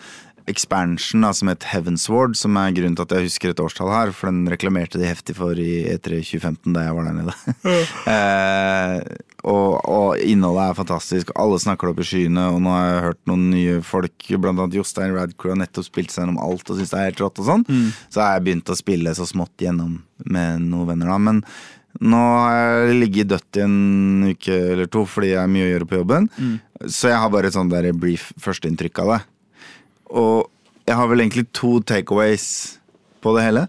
[0.51, 4.13] expansion da, som het Heavensward, som er grunnen til at jeg husker et årstall her,
[4.15, 7.35] for den reklamerte de heftig for i E3 2015 da jeg var der nede.
[8.13, 8.95] eh,
[9.41, 13.03] og, og innholdet er fantastisk, alle snakker det opp i skyene, og nå har jeg
[13.07, 16.77] hørt noen nye folk, blant annet Jostein Radcrew har nettopp spilt seg gjennom alt og
[16.79, 17.67] syns det er helt rått og sånn,
[18.13, 21.45] så har jeg begynt å spille så smått gjennom med noen venner da, men
[21.99, 22.55] nå har
[22.87, 25.99] jeg ligget dødt i en uke eller to fordi jeg har mye å gjøre på
[25.99, 26.29] jobben.
[26.87, 29.19] Så jeg har bare et sånn der brief førsteinntrykk av det.
[30.11, 30.49] Og
[30.87, 32.47] jeg har vel egentlig to takeaways
[33.23, 33.67] på det hele.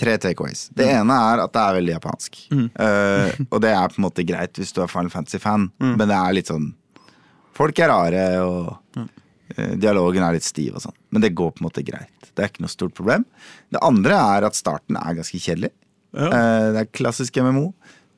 [0.00, 0.68] Tre takeaways.
[0.72, 2.38] Det ene er at det er veldig japansk.
[2.56, 6.16] Eh, og det er på en måte greit hvis du er Final Fantasy-fan, men det
[6.16, 6.70] er litt sånn
[7.60, 10.94] Folk er rare, og uh, dialogen er litt stiv og sånn.
[11.12, 12.30] Men det går på en måte greit.
[12.32, 13.26] Det er ikke noe stort problem.
[13.68, 15.68] Det andre er at starten er ganske kjedelig.
[16.16, 17.66] Eh, det er klassisk MMO.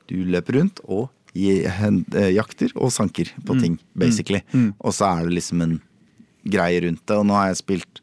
[0.07, 4.45] Du løper rundt og jakter og sanker på ting, basically.
[4.79, 5.75] Og så er det liksom en
[6.43, 8.01] greie rundt det, og nå har jeg spilt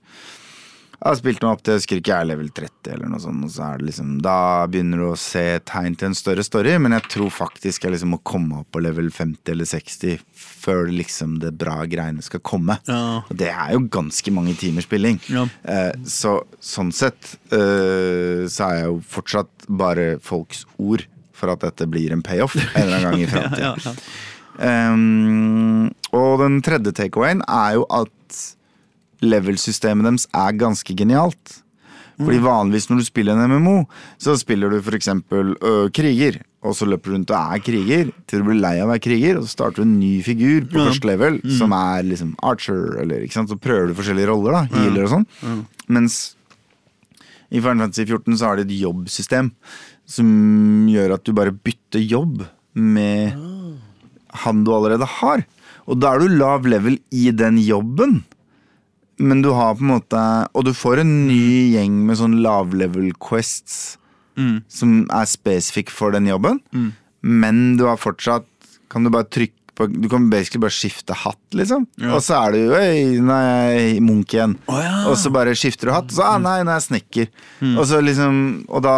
[1.00, 3.20] Jeg har spilt meg opp til jeg husker ikke jeg er level 30, eller noe
[3.22, 3.44] sånt.
[3.46, 4.34] Og så er det liksom, da
[4.68, 8.12] begynner du å se tegn til en større story, men jeg tror faktisk jeg liksom
[8.12, 10.20] må komme opp på level 50 eller 60
[10.60, 12.76] før liksom det bra greiene skal komme.
[12.84, 13.22] Ja.
[13.22, 15.22] Og det er jo ganske mange timer spilling.
[15.32, 15.46] Ja.
[15.64, 21.64] Eh, så sånn sett eh, så er jeg jo fortsatt bare folks ord for at
[21.64, 23.72] dette blir en payoff en eller annen gang i framtida.
[23.80, 23.96] Ja, ja.
[24.60, 28.10] Um, og den tredje takeawayen er jo at
[29.20, 31.58] level-systemet deres er ganske genialt.
[32.20, 33.76] Fordi vanligvis når du spiller en MMO,
[34.20, 35.08] så spiller du f.eks.
[35.96, 36.40] kriger.
[36.60, 39.00] Og så løper du rundt og er kriger til du blir lei av å være
[39.06, 42.98] kriger, og så starter du en ny figur på første level, som er liksom archer,
[43.00, 45.24] eller ikke sant, så prøver du forskjellige roller, da, healer og sånn.
[45.88, 46.18] Mens
[47.48, 49.48] i Final Fantasy 14 så har de et jobbsystem
[50.10, 50.28] som
[50.92, 52.44] gjør at du bare bytter jobb
[52.76, 53.32] med
[54.44, 55.46] han du allerede har.
[55.90, 58.20] Og da er du lav level i den jobben.
[59.20, 60.20] Men du har på en måte
[60.56, 63.96] Og du får en ny gjeng med sånn lavlevel quests
[64.38, 64.62] Mm.
[64.70, 66.60] som er spesifikk for den jobben.
[67.20, 68.46] Men du har fortsatt
[68.88, 71.84] Kan du bare trykke på Du kan basically bare skifte hatt, liksom.
[72.14, 74.54] Og så er du Øy, nå er jeg munk igjen.
[74.70, 74.94] Oh, ja.
[75.10, 76.08] Og så bare skifter du hatt.
[76.08, 77.28] Og Så ah, nei, nå er jeg snekker.
[77.76, 78.96] Og så liksom Og da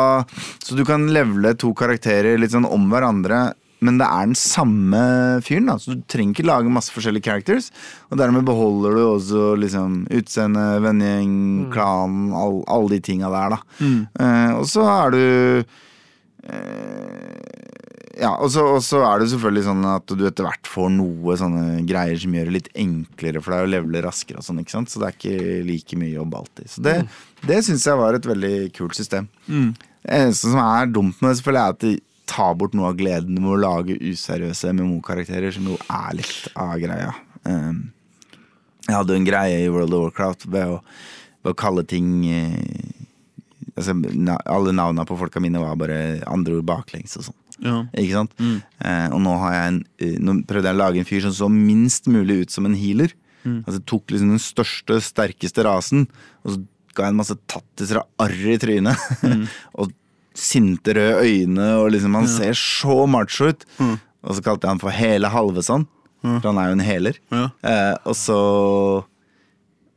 [0.62, 3.54] Så du kan levele to karakterer litt sånn om hverandre.
[3.82, 5.02] Men det er den samme
[5.42, 7.70] fyren, da så du trenger ikke lage masse forskjellige characters.
[8.12, 11.34] Og dermed beholder du også liksom utseende, vennegjeng,
[11.74, 13.62] klan, all- alle de tinga der, da.
[14.22, 15.22] Eh, og så er du
[18.22, 22.18] ja, og så, er det selvfølgelig sånn at du etter hvert får noe sånne greier
[22.20, 24.92] som gjør det litt enklere for deg å levele raskere og sånn, ikke sant.
[24.92, 26.68] Så det er ikke like mye jobb alltid.
[26.70, 26.96] Så det,
[27.48, 29.30] det syns jeg var et veldig kult system.
[29.48, 31.86] Det eneste som er dumt med det, selvfølgelig, er at
[32.32, 36.74] tar bort noe av gleden med å lage useriøse MMO-karakterer, som jo er litt av
[36.80, 37.12] greia.
[37.44, 37.90] Um,
[38.88, 40.80] jeg hadde jo en greie i World of Warcraft ved å,
[41.44, 42.58] ved å kalle ting eh,
[43.76, 47.38] altså, na, Alle navnene på folka mine var bare andre ord baklengs og sånn.
[47.62, 47.76] Ja.
[47.94, 48.34] Ikke sant?
[48.42, 51.36] Eh, og nå har jeg en eh, Nå prøvde jeg å lage en fyr som
[51.36, 53.14] så minst mulig ut som en healer.
[53.42, 56.04] Altså Tok liksom den største, sterkeste rasen,
[56.46, 56.60] og så
[56.94, 59.06] ga jeg en masse tattiser av arr i trynet.
[59.78, 59.94] og
[60.38, 63.66] sinte røde øyne, og liksom han ser så macho ut.
[64.22, 65.86] Og så kalte jeg han for Hele Halveson,
[66.22, 67.18] for han er jo en heler.
[67.34, 67.46] Ja.
[67.66, 68.38] Eh, og så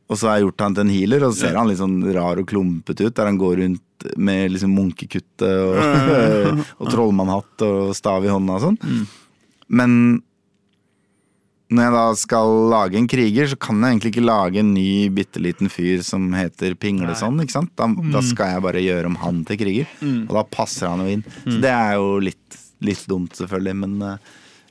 [0.06, 1.98] og så har jeg gjort han til en healer, og så ser han litt sånn
[2.14, 3.14] rar og klumpete ut.
[3.16, 8.66] Der han går rundt med liksom munkekuttet og, og trollmannhatt og stav i hånda og
[8.68, 9.06] sånn.
[9.66, 9.96] Men
[11.66, 15.08] når jeg da skal lage en kriger, så kan jeg egentlig ikke lage en ny
[15.16, 17.40] bitte liten fyr som heter Pingleson.
[17.42, 17.72] ikke sant?
[17.78, 19.88] Da, da skal jeg bare gjøre om han til kriger,
[20.28, 21.24] og da passer han jo inn.
[21.42, 24.16] Så det er jo litt, litt dumt, selvfølgelig, men ja.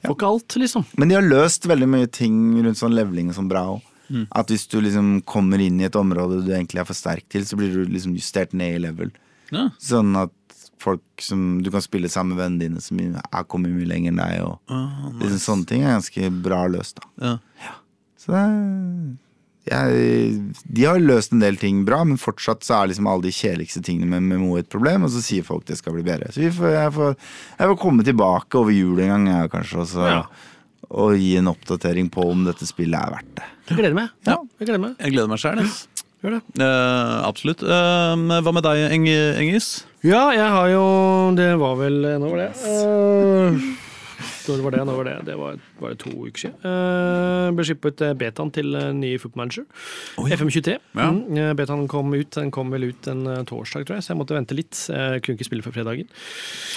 [0.06, 0.84] Får ikke alt, liksom.
[1.02, 3.92] men de har løst veldig mye ting rundt sånn leveling og sånn bra òg.
[4.38, 7.46] At hvis du liksom kommer inn i et område du egentlig er for sterk til,
[7.48, 9.10] så blir du liksom justert ned i level.
[9.50, 9.72] Ja.
[9.82, 10.32] Sånn at
[10.82, 14.20] folk som du kan spille sammen med vennene dine, som er kommet mye lenger enn
[14.22, 17.36] deg, og Ah, liksom sånne ting er ganske bra løst, da.
[17.64, 17.76] ja.
[18.20, 19.16] Så det er
[19.66, 23.32] jeg, De har løst en del ting bra, men fortsatt så er liksom alle de
[23.34, 26.30] kjedeligste tingene med MMO et problem, og så sier folk det skal bli bedre.
[26.34, 27.16] Så vi får, jeg, får,
[27.58, 30.22] jeg får komme tilbake over jul en gang, jeg, kanskje, og, så, Ja.
[30.92, 33.48] og gi en oppdatering på om dette spillet er verdt det.
[33.72, 34.10] Jeg gleder meg.
[34.30, 34.38] Ja.
[34.60, 34.96] Jeg gleder meg.
[35.02, 35.64] Jeg gleder meg sjøl.
[36.26, 36.44] Gjør det.
[36.58, 37.62] Eh, absolutt.
[37.62, 39.72] Eh, hva med deg, Eng Engis?
[40.06, 40.86] Ja, jeg har jo
[41.38, 42.52] Det var vel Nå var det?
[42.66, 43.66] Eh,
[44.46, 44.82] når var det?
[44.86, 45.16] Når var det?
[45.26, 46.58] Det var, var det to uker siden.
[46.62, 50.36] Uh, ble skippet eh, betaen til uh, nye Oh, ja.
[50.38, 50.76] FM23.
[50.96, 51.08] Ja.
[51.12, 54.14] Mm, eh, betaen kom ut Den kom vel ut en eh, torsdag, tror jeg, så
[54.14, 54.76] jeg måtte vente litt.
[54.90, 56.10] Jeg kunne ikke spille før fredagen.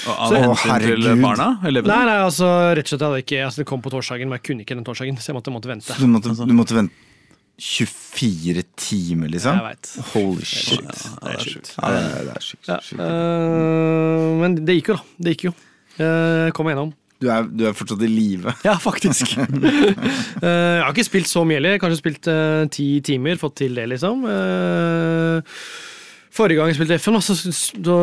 [0.09, 1.11] Av hensyn til herregud.
[1.22, 1.49] barna?
[1.68, 1.92] Elevene?
[1.92, 4.40] Nei, nei, altså rett og slett jeg hadde ikke Altså, det kom på torsdagen, men
[4.40, 5.92] jeg kunne ikke den torsdagen, så jeg måtte, måtte vente.
[5.92, 7.08] Så du måtte, du måtte vente
[7.59, 9.59] 24 timer, liksom?
[9.59, 9.93] Jeg vet.
[10.13, 10.87] Holy shit.
[10.87, 11.75] Det er sjukt.
[11.75, 12.71] Ja, det er, det er sjukt.
[12.71, 12.79] Ja,
[13.09, 15.19] eh, men det gikk jo, da.
[15.19, 15.55] Det gikk jo.
[15.99, 16.95] Jeg kom igjennom.
[17.19, 18.53] Du, er, du er fortsatt i live.
[18.63, 19.35] Ja, faktisk.
[19.39, 19.47] uh,
[20.43, 21.81] jeg har ikke spilt så mye heller.
[21.83, 24.23] Kanskje spilt eh, ti timer, fått til det, liksom.
[24.31, 25.59] Eh,
[26.39, 27.34] forrige gang jeg spilte FN, så,
[27.82, 27.97] da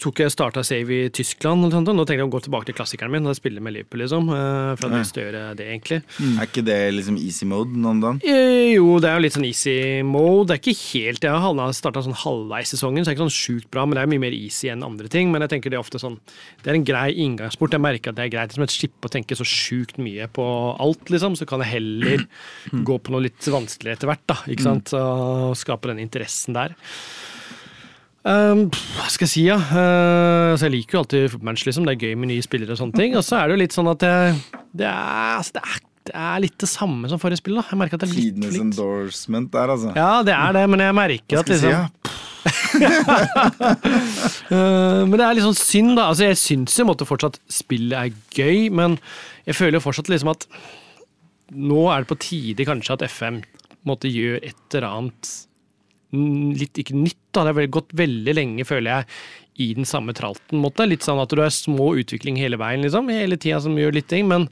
[0.00, 1.66] tok jeg starta save i Tyskland.
[1.66, 3.74] Og sånt, og nå tenkte jeg å gå tilbake til klassikeren min og spille med
[3.74, 4.30] Liverpool, liksom.
[4.34, 6.00] eh, for at jeg gjøre det, egentlig.
[6.28, 8.20] Er ikke det liksom easy mode nå om dagen?
[8.26, 10.48] Eh, jo, det er jo litt sånn easy mode.
[10.50, 13.36] Det er ikke helt Jeg har starta sånn halvveis sesongen, så det er ikke sånn
[13.36, 15.32] sjukt bra, men det er mye mer easy enn andre ting.
[15.34, 16.18] Men jeg tenker det er ofte sånn
[16.62, 17.74] Det er en grei inngangsport.
[17.74, 20.46] Jeg merker at det er greit som et skip å tenke så sjukt mye på
[20.82, 21.38] alt, liksom.
[21.38, 22.26] Så kan jeg heller
[22.86, 24.40] gå på noe litt vanskeligere etter hvert, da.
[24.50, 24.94] Ikke sant?
[24.96, 26.76] Og skape den interessen der.
[28.26, 28.64] Um,
[28.96, 29.56] hva skal jeg si, ja?
[29.70, 31.86] Uh, altså jeg liker jo alltid footmatch, liksom.
[31.86, 33.14] Det er gøy med nye spillere og sånne ting.
[33.18, 34.14] Og så er det jo litt sånn at det,
[34.82, 37.56] det, er, altså det er det er litt det samme som forrige spill.
[37.58, 37.64] da.
[37.70, 38.62] Jeg merker at det er litt Tidenes litt...
[38.62, 39.94] endorsement der, altså.
[39.96, 41.84] Ja, det er det, men jeg merker at liksom si, ja?
[44.54, 46.08] uh, Men det er litt sånn synd, da.
[46.12, 48.98] Altså, jeg syns jo måtte fortsatt spillet er gøy, men
[49.48, 50.46] jeg føler jo fortsatt liksom at
[51.54, 53.42] nå er det på tide kanskje at FM
[53.86, 55.34] måtte gjøre et eller annet
[56.58, 57.18] litt ikke nytt.
[57.32, 59.04] da, Det har gått veldig lenge, føler jeg,
[59.58, 60.60] i den samme tralten.
[60.60, 60.88] måte.
[60.88, 63.08] Litt sånn at du er små utvikling hele veien, liksom.
[63.12, 64.28] Hele tida som gjør litt ting.
[64.28, 64.48] men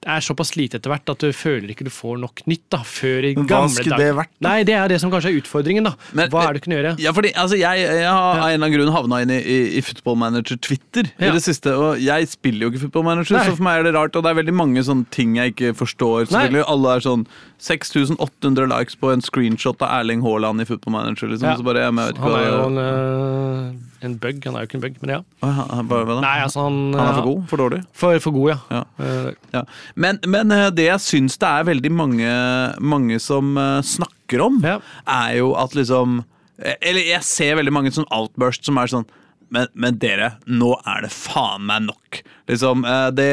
[0.00, 2.62] det er såpass lite etter hvert at du føler ikke du får nok nytt.
[2.70, 3.64] da, før i gamle dager.
[3.66, 3.98] hva skulle dag.
[3.98, 4.48] det vært, da?
[4.48, 5.84] Nei, Det er det som kanskje er utfordringen.
[5.84, 5.94] da.
[6.14, 6.92] Men- Hva er det du kunne gjøre?
[7.02, 9.58] Ja, fordi altså, jeg, jeg har av en eller annen grunn havna inn i, i,
[9.78, 11.74] i Football Manager Twitter i det siste.
[11.74, 13.44] Og jeg spiller jo ikke Football Manager, Nei.
[13.50, 14.14] så for meg er det rart.
[14.16, 16.26] Og det er veldig mange sånne ting jeg ikke forstår.
[16.30, 17.26] Selvfølgelig, Alle er sånn
[17.58, 21.26] 6800 likes på en screenshot av Erling Haaland i Football Manager.
[21.28, 21.48] Liksom.
[21.50, 21.56] Ja.
[21.58, 23.72] Så bare, ja, jeg vet ikke Han er jo en, øh,
[24.06, 24.40] en bug.
[24.46, 25.20] Han er jo ikke en bug, men ja.
[25.42, 26.20] Ja, hva- hva da?
[26.22, 27.48] Nei, altså han, Han er for god?
[27.48, 27.80] For dårlig?
[27.92, 28.58] For, for god, ja.
[28.70, 28.84] Ja.
[29.00, 29.62] Uh, Ja.
[29.96, 32.32] Men, men eh, det jeg syns det er veldig mange,
[32.80, 34.78] mange som eh, snakker om, Ja.
[35.06, 36.24] er jo at liksom
[36.62, 39.06] eh, Eller jeg ser veldig mange sånn outburst som er sånn
[39.50, 42.18] men, men dere, nå er det faen meg nok.
[42.50, 42.82] Liksom,
[43.16, 43.28] det,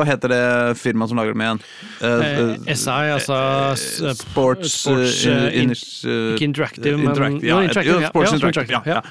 [0.00, 0.38] Hva heter det
[0.80, 1.60] firmaet som lager dem igjen?
[2.00, 3.36] Eh, SI, altså
[3.76, 7.12] Sports, sports, uh, in, in- Ikke interactive, men
[7.44, 8.08] ja, interactive, ja.
[8.08, 9.02] Sports Ja, Interactive, ja.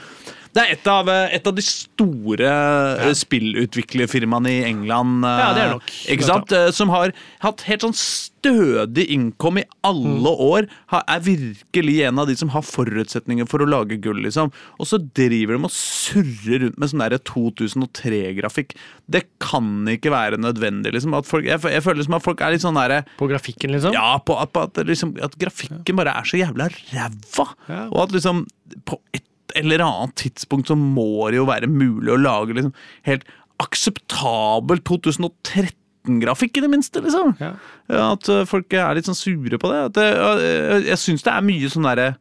[0.54, 3.12] Det er et av, eh, et av de store ja.
[3.14, 5.24] spillutviklerfirmaene i England.
[5.26, 5.92] eh, Ja, det er det nok.
[6.16, 6.52] Ikke sant?
[6.52, 7.12] Eh, Som har
[7.44, 10.40] hatt helt sånn stødig innkom i alle Mm.
[10.40, 10.68] år.
[10.94, 14.52] Er virkelig en av de som har forutsetninger for å lage gull, liksom.
[14.80, 18.76] Og så driver de og surrer rundt med sånn der 2003-grafikk.
[19.10, 21.16] Det kan ikke være nødvendig, liksom.
[21.26, 23.94] Folk, jeg, jeg føler liksom at folk er litt sånn derre På grafikken, liksom.
[23.94, 27.48] ja, på, på at, liksom, at grafikken bare er så jævla ræva.
[27.68, 27.84] Ja.
[27.92, 28.46] Og at liksom
[28.86, 29.24] på et
[29.56, 32.74] eller annet tidspunkt så må det jo være mulig å lage liksom
[33.08, 33.28] helt
[33.64, 37.02] akseptabel 2013-grafikk, i det minste.
[37.02, 37.34] liksom.
[37.42, 37.54] Ja.
[37.90, 39.82] Ja, at uh, folk er litt sånn sure på det.
[39.98, 42.12] Det jeg jeg syns det er mye sånn derre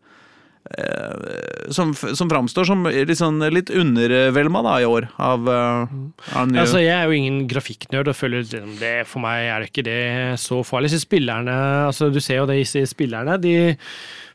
[1.70, 2.84] som, som framstår som
[3.18, 8.18] sånn, litt undervelma da, i år av, av Altså, Jeg er jo ingen grafikknerd og
[8.18, 10.00] føler liksom det, for meg er det ikke det
[10.42, 10.92] så farlig.
[10.92, 11.56] Så spillerne,
[11.86, 13.38] altså Du ser jo det i spillerne.
[13.42, 13.56] de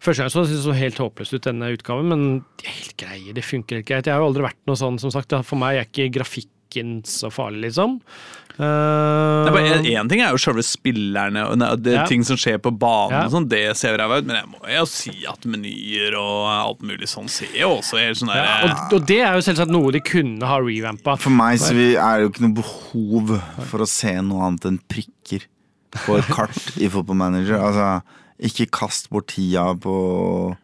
[0.02, 2.24] Første gang så syntes det så helt håpløst ut, denne utgaven, men
[2.58, 3.36] de er helt greie.
[3.38, 4.08] Det funker helt greit.
[4.10, 5.36] Jeg har jo aldri vært noe sånn, som sagt.
[5.46, 6.10] For meg er ikke
[6.72, 7.99] grafikken så farlig, liksom.
[8.57, 12.05] Det er bare, Uh, en ting er jo selve spillerne og det, Ja.
[12.05, 13.26] ting som skjer på banen, Ja.
[13.26, 16.82] og sånn, det ser ræva ut, men jeg må jo si at menyer og alt
[16.82, 19.72] mulig sånn ser jo også helt sånn der ja, og, og det er jo selvsagt
[19.72, 21.17] noe de kunne ha revampa.
[21.17, 24.65] For meg så vi- er det jo ikke noe behov for å se noe annet
[24.65, 25.45] enn prikker
[25.91, 27.57] på et kart i Football Manager.
[27.57, 28.03] Altså,
[28.39, 30.55] ikke kast bort tida på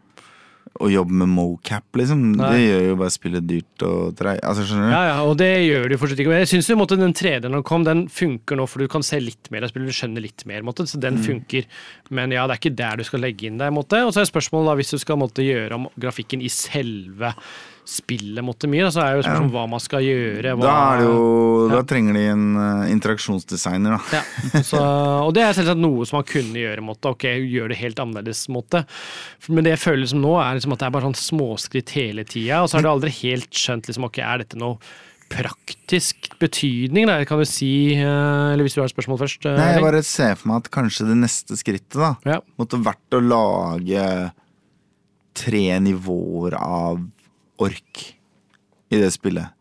[0.80, 2.22] å jobbe med mocap, liksom.
[2.38, 2.50] Nei.
[2.54, 4.40] Det gjør jo bare spillet dyrt og treig.
[4.46, 4.94] Altså, skjønner du?
[4.94, 6.34] Ja, ja, og det gjør det jo fortsatt ikke.
[6.34, 9.50] Men jeg syns den 3D-en som kom, den funker nå, for du kan se litt
[9.54, 11.02] mer av spillet, du skjønner litt mer, måte, så Mm.
[11.08, 11.66] den funker.
[12.10, 14.06] Men ja, det er ikke der du skal legge inn deg, Måte.
[14.06, 17.34] Og så er spørsmålet da, hvis du skal måtte, gjøre om grafikken i selve
[17.88, 20.54] spillet måtte mye, da, så er det jo spørsmålet hva man skal gjøre.
[20.60, 24.20] Hva, Da, jo, da trenger de en uh, interaksjonsdesigner, da.
[24.20, 24.82] ja, så,
[25.24, 26.84] og det er selvsagt noe som man kunne gjøre.
[26.84, 27.14] Måtte.
[27.16, 28.44] Ok, gjør det helt annerledes.
[28.52, 28.84] Måte.
[29.48, 32.28] Men det jeg føler som nå, er liksom at det er bare sånn småskritt hele
[32.28, 34.78] tida, og så har du aldri helt skjønt liksom, ok, er dette noe
[35.28, 37.72] praktisk betydning, da, kan du si.
[37.96, 38.04] eh,
[38.54, 39.44] Eller hvis du har et spørsmål først.
[39.48, 42.38] eh, Nei, jeg bare ser for meg at kanskje det neste skrittet da Ja.
[42.60, 44.06] måtte vært å lage
[45.38, 47.04] tre nivåer av
[47.62, 48.04] ork
[48.92, 49.54] i det spillet.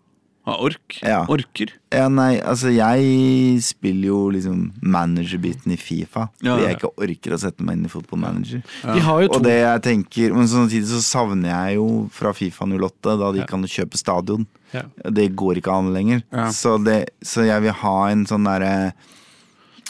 [0.47, 1.01] Ha ork.
[1.03, 1.25] Ja.
[1.27, 1.73] Orker.
[1.91, 6.29] Ja, nei, altså jeg spiller jo liksom managerbiten i Fifa.
[6.39, 8.63] Ja, Fordi jeg ikke orker å sette meg inn i Football Manager.
[8.85, 13.33] To Og det jeg tenker Men samtidig så savner jeg jo fra Fifa 08, da
[13.35, 14.47] de kan kjøpe stadion.
[14.71, 14.85] Ja.
[15.11, 16.23] Det går ikke an lenger.
[16.31, 16.47] Ja.
[16.55, 18.95] Så, det, så jeg vil ha en sånn derre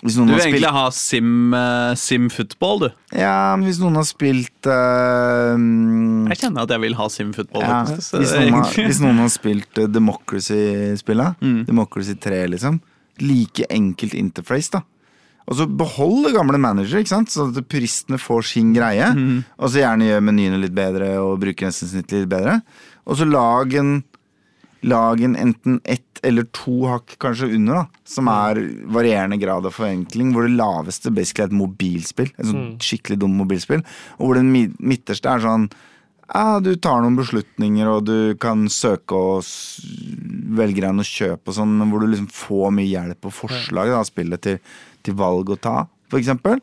[0.03, 2.89] Du vil egentlig spilt ha sim, uh, sim football, du.
[3.17, 5.55] Ja, men hvis noen har spilt uh,
[6.29, 7.65] Jeg kjenner at jeg vil ha sim football.
[7.65, 7.79] ja.
[7.89, 11.63] Hvis, noen har, hvis noen har spilt uh, Democracy-spillet, Mm.
[11.69, 12.81] Democracy 3, liksom,
[13.25, 14.83] like enkelt interface, da.
[15.47, 17.31] Og så behold det gamle manager, ikke sant?
[17.31, 19.07] så at puristene får sin greie.
[19.15, 19.45] Mm.
[19.63, 22.59] Og så gjerne gjør menyene litt bedre og bruker nesten snitt litt bedre.
[23.07, 23.93] Og så lag en,
[24.83, 28.03] lag en enten ett eller to hakk kanskje under, da.
[28.05, 28.61] Som er
[28.93, 30.33] varierende grad av forenkling.
[30.35, 32.33] Hvor det laveste basically er et mobilspill.
[32.37, 33.85] Et sånn skikkelig dumt mobilspill.
[34.19, 35.69] Og hvor den midterste er sånn
[36.27, 39.45] ja, du tar noen beslutninger, og du kan søke og
[40.59, 43.93] velge deg noe kjøp og sånn, men hvor du liksom får mye hjelp og forslag
[43.95, 44.59] av spillet til,
[45.07, 45.77] til valg å ta,
[46.11, 46.59] for eksempel.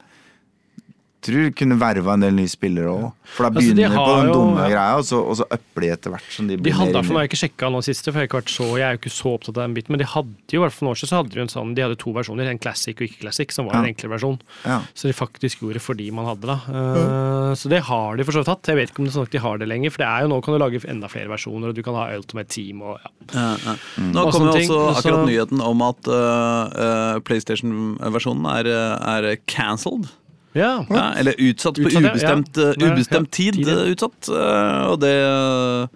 [1.26, 3.12] Tror kunne verva en del nye spillere òg.
[3.34, 4.70] For da Altså, de begynner på den jo- dumme ja.
[4.70, 7.14] greia, og så, og så øpper de etter hvert som de De hadde, mer fall-
[7.16, 8.92] nå har jeg ikke sjekka nå siste, for jeg, har ikke vært så, jeg er
[8.94, 10.94] jo ikke så opptatt av den biten, men de hadde jo, hvert fall for noen
[10.94, 13.22] år siden, så hadde de en sånn, de hadde to versjoner, en classic og ikke
[13.24, 14.38] classic, som var en enklere versjon.
[14.68, 14.82] Ja.
[14.94, 16.60] Så de faktisk gjorde fordi man hadde det.
[16.70, 18.66] Eh, Så det har de for så vidt hatt.
[18.68, 20.22] Jeg vet ikke om det er sånn at de har det lenger, for det er
[20.24, 22.98] jo nå kan du lage enda flere versjoner, og du kan ha Ultimate Team og
[23.00, 23.10] ja.
[23.34, 23.76] Ja, ja.
[24.02, 29.36] Nå Og kommer jo også og akkurat nyheten om at uh, uh, PlayStation-versjonen er, er
[29.48, 30.10] cancelled.
[30.56, 32.74] Ja, Ja, eller utsatt på Utsatt, ubestemt, ja.
[32.78, 32.92] Ja.
[32.94, 33.62] ubestemt tid.
[33.68, 34.30] øh, Utsatt.
[34.30, 35.90] øh, Og det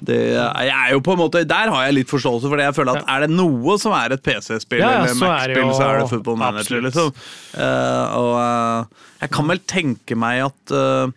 [0.00, 2.64] det er jo på en måte, Der har jeg litt forståelse for det.
[2.64, 5.98] Jeg føler at Er det noe som er et PC-spill eller er Mac-spill, så er
[6.00, 6.80] det Football Manager.
[6.80, 7.12] liksom.
[7.54, 8.84] Eh, og eh,
[9.20, 11.12] jeg kan vel tenke meg at eh,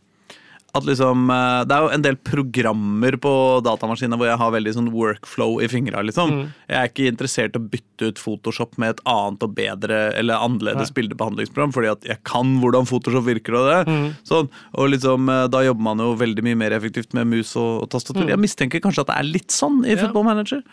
[0.75, 4.73] at liksom, eh, Det er jo en del programmer på datamaskiner hvor jeg har veldig
[4.73, 6.01] sånn workflow i fingra.
[6.01, 6.31] Liksom.
[6.31, 6.47] Mm.
[6.69, 10.41] Jeg er ikke interessert i å bytte ut Photoshop med et annet og bedre eller
[10.41, 13.53] annerledes bildebehandlingsprogram, fordi at jeg kan hvordan Photoshop virker.
[13.53, 13.93] og det.
[13.93, 14.07] Mm.
[14.25, 17.83] Sånn, og liksom, eh, Da jobber man jo veldig mye mer effektivt med mus og,
[17.83, 18.27] og tastatur.
[18.27, 19.97] Jeg mistenker kanskje at det er litt sånn i Mm.
[19.97, 20.07] Ja.
[20.07, 20.63] Football Manager.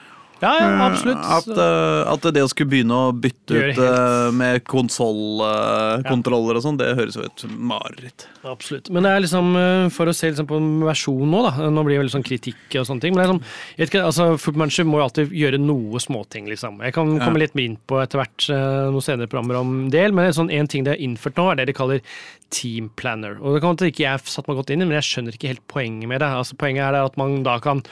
[0.40, 1.20] Ja, ja absolutt.
[1.20, 6.78] At, eh, at det å skulle begynne å bytte ut eh, med konsollkontroller og sånn,
[6.80, 8.26] det høres jo ut som mareritt.
[8.48, 8.88] Absolutt.
[8.94, 11.70] Men det er liksom, eh, for å se liksom på versjonen nå, da.
[11.70, 13.16] Nå blir det veldig sånn kritikk og sånne ting.
[13.18, 13.42] Men
[13.76, 16.80] vet ikke, altså, footmanager må jo alltid gjøre noe småting, liksom.
[16.86, 20.16] Jeg kan komme litt mer inn på etter hvert eh, noen senere programmer om del,
[20.16, 22.04] men en sånn en ting de har innført nå, er det de kaller
[22.50, 23.36] team planner.
[23.40, 25.66] Og det kan ikke jeg satt meg godt inn i, men jeg skjønner ikke helt
[25.70, 26.32] poenget med det.
[26.40, 27.84] Altså, poenget er at man da kan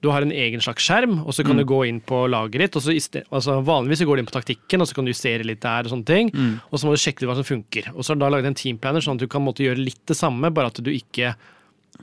[0.00, 2.76] du har en egen slags skjerm, og så kan du gå inn på laget ditt.
[2.76, 2.94] og så
[3.28, 5.92] altså Vanligvis går du inn på taktikken, og så kan du justere litt der, og
[5.92, 6.30] sånne ting.
[6.70, 7.90] Og så må du sjekke hva som funker.
[7.92, 10.00] Og så har du da laget en teamplaner, sånn at du kan måtte gjøre litt
[10.08, 11.34] det samme, bare at du ikke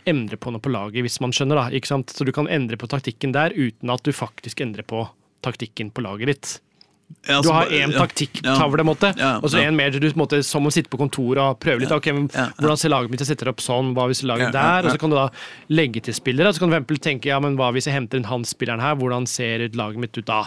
[0.06, 1.58] endrer på noe på laget, hvis man skjønner.
[1.58, 2.14] da, ikke sant?
[2.14, 5.08] Så du kan endre på taktikken der, uten at du faktisk endrer på
[5.42, 6.54] taktikken på laget ditt.
[7.28, 8.00] Ja, Du har én ja.
[8.00, 11.60] taktikktavle, ja, Ja, og så en mer du måtte, som å sitte på kontoret og
[11.60, 11.92] prøve litt.
[11.92, 12.28] Okay, men.
[12.30, 13.24] Hvordan ser laget mitt?
[13.24, 14.88] Jeg setter opp sånn, hva hvis jeg lager der?
[14.88, 15.30] Og så kan du da
[15.70, 16.54] legge til spillere.
[16.54, 18.96] Så kan du for tenke ja, men hva hvis jeg henter inn han spilleren her,
[19.00, 20.46] hvordan ser laget mitt ut da?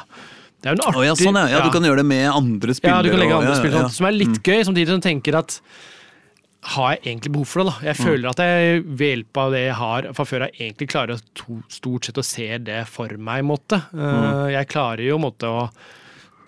[0.60, 1.46] Det er jo en artig ja, sånn, ja.
[1.56, 1.62] ja.
[1.64, 2.98] Du kan gjøre det med andre spillere.
[3.00, 3.84] ja, du kan legge andre ja, spill, ja.
[3.86, 5.56] sånn, som er litt gøy, samtidig som du tenker at
[6.74, 7.70] har jeg egentlig behov for det?
[7.70, 7.86] da?
[7.88, 11.16] Jeg føler at jeg ved hjelp av det jeg har fra før, jeg egentlig klarer
[11.16, 13.46] å to, stort sett å se det for meg.
[13.48, 13.78] måte.
[13.96, 15.62] Eh, Jeg klarer jo måte å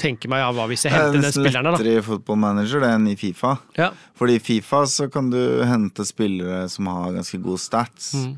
[0.02, 1.74] tenke meg ja, hva hvis jeg Det er henter den spilleren da.
[1.76, 3.54] lettere i Football Manager det enn i Fifa.
[3.78, 3.90] Ja.
[4.18, 5.38] Fordi i Fifa så kan du
[5.68, 8.12] hente spillere som har ganske gode stats.
[8.18, 8.32] Mm.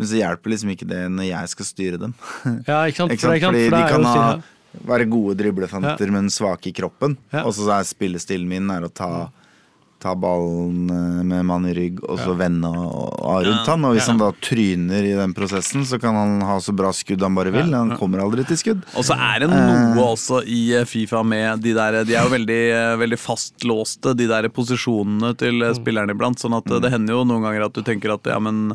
[0.00, 2.14] Men så hjelper liksom ikke det når jeg skal styre dem.
[2.70, 3.12] ja, ikke sant?
[3.20, 4.24] For det- Fordi For de er kan ha,
[4.86, 7.18] være gode driblefanter, men svake i kroppen.
[7.34, 7.42] Ja.
[7.44, 9.10] Og så er spillestilen min er å ta,
[10.00, 13.84] ta ballen eh, med mann i rygg, og så vende og, og rundt han.
[13.84, 14.14] Og hvis Ja.
[14.14, 17.52] han da tryner i den prosessen, så kan han ha så bra skudd han bare
[17.54, 17.68] vil.
[17.76, 18.80] Han kommer aldri til skudd.
[18.96, 22.32] Og så er det noe også i eh, Fifa med de der De er jo
[22.32, 26.40] veldig, eh, veldig fastlåste, de der posisjonene til eh, spillerne iblant.
[26.40, 28.72] Sånn at eh, det hender jo noen ganger at du tenker at ja, men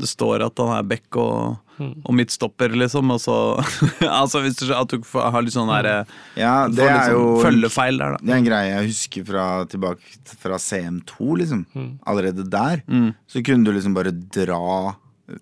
[0.00, 3.10] det står at han er back og, og midtstopper, liksom.
[3.14, 3.36] Og så
[4.20, 8.00] Altså hvis du, at du har litt sånn der eh, Ja, det jo sånn følgefeil
[8.02, 8.22] der, da.
[8.22, 11.64] Det er en greie jeg husker fra tilbake fra CM2, liksom.
[12.06, 12.84] Allerede der.
[13.30, 14.94] Så kunne du liksom bare dra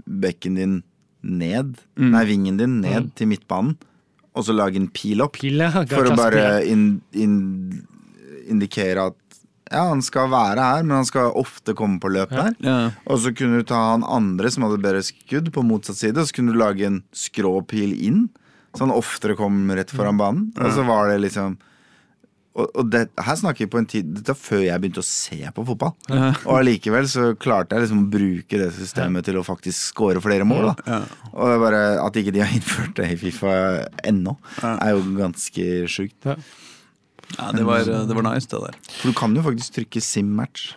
[0.07, 0.81] bekken din
[1.23, 3.77] ned, nei, vingen din ned til midtbanen,
[4.33, 5.37] og så lage en pil opp.
[5.39, 5.71] Pil, ja.
[5.91, 7.35] For å bare in, in,
[8.51, 9.19] indikere at
[9.73, 12.55] ja, han skal være her, men han skal ofte komme på løp der.
[12.65, 12.77] Ja.
[13.11, 16.29] Og så kunne du ta han andre som hadde bedre skudd på motsatt side, og
[16.29, 18.27] så kunne du lage en skrå pil inn,
[18.73, 20.49] så han oftere kom rett foran banen.
[20.61, 21.59] Og så var det liksom
[22.53, 25.07] og, og det, her snakker vi på en tid Dette er før jeg begynte å
[25.09, 25.95] se på fotball.
[26.45, 30.45] Og allikevel så klarte jeg liksom å bruke det systemet til å faktisk score flere
[30.49, 30.73] mål.
[30.83, 30.99] Da.
[31.33, 33.55] Og det er bare at ikke de har innført det i Fifa
[34.05, 34.37] ennå,
[34.75, 36.29] er jo ganske sjukt.
[36.29, 36.37] Ja.
[37.39, 38.79] Ja, det var, det var nice, det der.
[38.99, 40.73] For du kan jo faktisk trykke sim-match.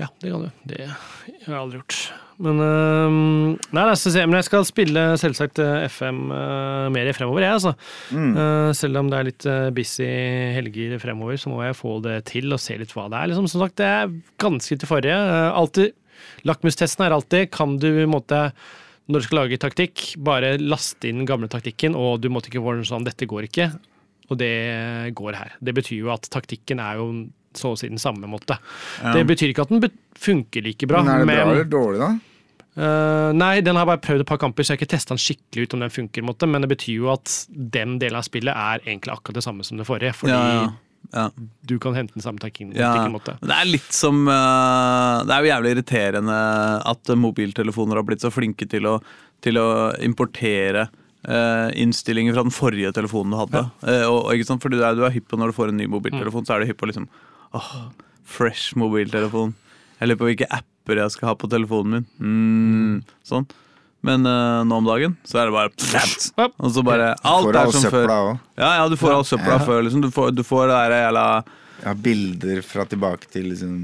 [0.00, 0.50] Ja, det kan du.
[0.66, 1.98] Det har jeg aldri gjort.
[2.42, 7.58] Men, øhm, nei, nei, men jeg skal spille selvsagt øh, FM øh, mer fremover, jeg,
[7.58, 7.74] altså.
[8.10, 10.08] Eh, selv om det er litt øh, busy
[10.56, 13.30] helger fremover, så må jeg få det til og se litt hva det er.
[13.30, 15.14] Liksom, som sagt, det er ganske til forrige.
[15.14, 15.94] Uh, alltid,
[16.48, 18.48] Lakmustesten er alltid kan du i en måte
[19.10, 22.76] når du skal lage taktikk, bare laste inn gamle taktikken, og du måtte ikke få
[22.78, 23.72] den sånn 'dette går ikke',
[24.32, 25.54] og det går her.
[25.60, 27.08] Det betyr jo at taktikken er jo
[27.56, 28.56] så å si den samme måte.
[29.12, 32.12] Det betyr ikke at den funker like bra, Men er det bra eller dårlig, da?
[32.72, 35.20] Uh, nei, den har bare prøvd et par kamper, så jeg har ikke testa den
[35.20, 36.24] skikkelig ut om den funker.
[36.24, 39.66] Måte, men det betyr jo at den delen av spillet er egentlig akkurat det samme
[39.68, 40.14] som det forrige.
[40.16, 40.70] Fordi Ja, ja.
[41.12, 41.26] Ja.
[41.68, 42.72] du kan hente den samme taktikken.
[42.78, 42.94] Ja,
[43.42, 46.36] det er litt som uh, Det er jo jævlig irriterende
[46.88, 48.96] at mobiltelefoner har blitt så flinke til å,
[49.44, 49.66] til å
[50.00, 50.86] importere
[51.78, 53.64] innstillinger fra den forrige telefonen du hadde.
[53.86, 54.62] Eh, og, ikke sant?
[54.64, 56.62] Fordi du er, du er hypp på når du får en ny mobiltelefon, så er
[56.64, 57.08] du hypp på liksom
[57.54, 57.72] åh,
[58.26, 59.54] fresh mobiltelefon.
[60.00, 62.06] Jeg lurer på hvilke apper jeg skal ha på telefonen min.
[62.18, 63.46] Mm, sånn.
[64.02, 66.32] Men uh, nå om dagen så er det bare pff,
[66.64, 68.10] Og så bare Alt er som før.
[68.58, 69.62] Ja, ja, du får all søpla Ja.
[69.62, 69.84] før.
[69.86, 70.02] Liksom.
[70.02, 71.26] Du, får, du får det der jævla
[71.82, 73.76] har bilder fra tilbake til liksom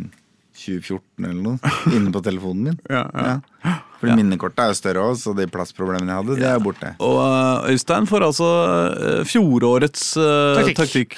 [0.59, 2.81] 2014 eller noe inne på telefonen min.
[2.91, 3.39] ja, ja.
[3.63, 3.77] Ja.
[3.99, 6.93] Fordi minnekortet er jo større òg, så de plassproblemene jeg hadde, det er borte.
[7.03, 8.49] Og eh, Øystein får altså
[8.95, 10.79] eh, fjorårets uh, Taktikk.
[10.79, 11.17] taktikk.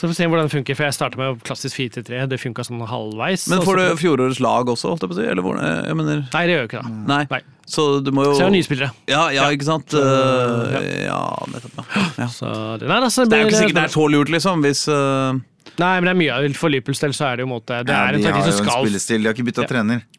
[0.00, 2.20] Så får vi se hvordan det funker, for jeg starta med klassisk 4-3.
[2.30, 3.48] Det funka sånn halvveis.
[3.52, 5.26] Men får du fjorårets lag også, holdt jeg på å si?
[5.28, 6.92] Eller Jeg mener Nei, det gjør jo ikke det.
[7.10, 7.22] Nei.
[7.32, 7.40] Nei.
[7.70, 8.90] Så du må jo Så jeg har nye spillere.
[9.10, 9.92] Ja, ja, ikke sant?
[9.92, 10.80] ja.
[10.80, 11.20] Eh, Ja,
[11.52, 11.82] nettopp.
[11.82, 12.06] Ja.
[12.22, 12.28] Ja.
[12.32, 12.48] Så
[12.80, 15.40] det, nei, altså, Det er jo ikke sikkert det er så lurt, liksom, hvis eh,
[15.78, 17.92] Nei, men det er mye av For Liverpools så er det jo en måte Det
[17.94, 19.22] Ja, er en har jo en skal spillestil.
[19.22, 19.68] De har ikke bytta Ja.
[19.70, 20.02] trener.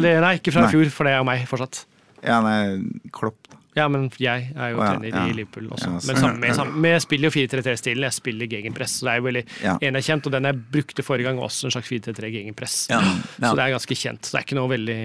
[0.00, 1.84] nei, nei, ikke fra i fjor, for det er jo meg fortsatt.
[2.24, 2.80] Ja, nei,
[3.12, 3.39] Klopp.
[3.78, 5.24] Ja, men jeg er jo oh, ja, trener ja.
[5.30, 5.86] i Liverpool også.
[5.86, 8.06] Ja, men sammen med, sammen, med, jeg spiller jo 4-3-3-stilen.
[8.08, 8.96] Jeg spiller gegenpress.
[8.98, 9.74] Så det er jo veldig Ja.
[9.86, 12.74] en er og den jeg brukte forrige gang, også en slags 4-3-3 gegenpress.
[12.90, 12.98] Ja.
[13.38, 14.26] Så det er ganske kjent.
[14.26, 14.98] Så det er ikke noe veldig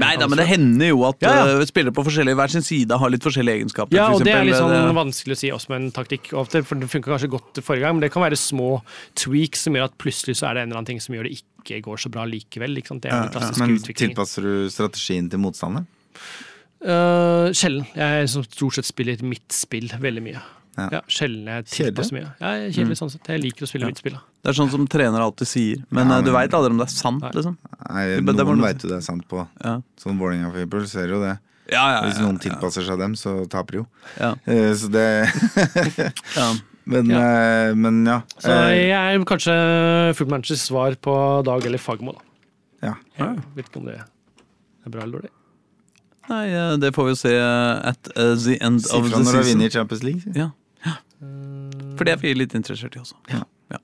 [0.00, 1.58] Nei da, men det hender jo at Ja, ja.
[1.60, 3.96] eh, spillere på hver sin side har litt forskjellige egenskaper.
[3.96, 6.64] Ja, og det er litt sånn eh, vanskelig å si også med en taktikk, ofte,
[6.64, 8.80] for det funka kanskje godt forrige gang, men det kan være små
[9.18, 11.36] tweaks som gjør at plutselig så er det en eller annen ting som gjør det
[11.36, 12.78] ikke går så bra likevel.
[12.80, 13.04] Ikke sant?
[13.04, 14.14] Det er den klassiske Men utviklingen.
[14.14, 15.88] tilpasser du strategien til motstanderen?
[16.84, 17.86] Uh, sjelden.
[17.96, 20.42] Jeg som stort sett spiller mitt spill veldig mye.
[20.76, 20.88] Ja.
[20.92, 22.26] Ja, sjelden jeg titter så mye.
[22.36, 23.28] Ja, jeg er kjedelig sånn sett.
[23.32, 24.12] Jeg liker å spille mitt spill.
[24.18, 24.20] da.
[24.44, 26.26] Det er sånn som trenere alltid sier, men Ja, men...
[26.26, 27.30] du veit aldri om det er sant, Nei.
[27.32, 27.54] liksom.
[27.88, 29.46] Nei, Noen veit jo det er sant på.
[29.64, 29.78] Ja.
[30.02, 31.32] Sånn Vålerenga for eksempel, ser jo det.
[31.72, 33.86] Ja, ja, Hvis noen tilpasser seg dem, så taper de jo.
[34.20, 35.06] ja, Eh, Så det
[36.36, 36.50] ja.
[36.92, 37.18] Men Ja.
[37.18, 38.20] Uh, men ja.
[38.38, 39.56] Så Eh, jeg er kanskje
[40.14, 41.16] footmanagers svar på
[41.48, 42.20] Dag eller Fagermo, da.
[42.86, 42.94] ja.
[43.18, 45.32] Jeg vet ikke om det er bra eller dårlig.
[46.26, 49.18] Nei, eh, det får vi jo se eh, at uh, the end Si of fra
[49.18, 49.74] the når du vinner season.
[49.78, 50.22] Champions League.
[50.24, 50.32] si.
[50.38, 50.50] Ja.
[50.86, 50.96] ja.
[51.98, 53.18] For det er vi litt interessert i også.
[53.30, 53.44] Ja.
[53.72, 53.80] Ja.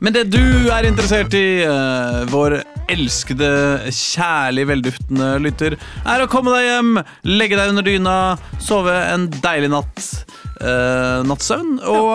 [0.00, 2.60] Men det du er interessert i, uh, vår
[2.90, 3.50] elskede,
[3.94, 8.16] kjærlig, velduftende lytter, er å komme deg hjem, legge deg under dyna,
[8.60, 10.12] sove en deilig natt,
[10.60, 12.10] Uh, nattsøvn, og,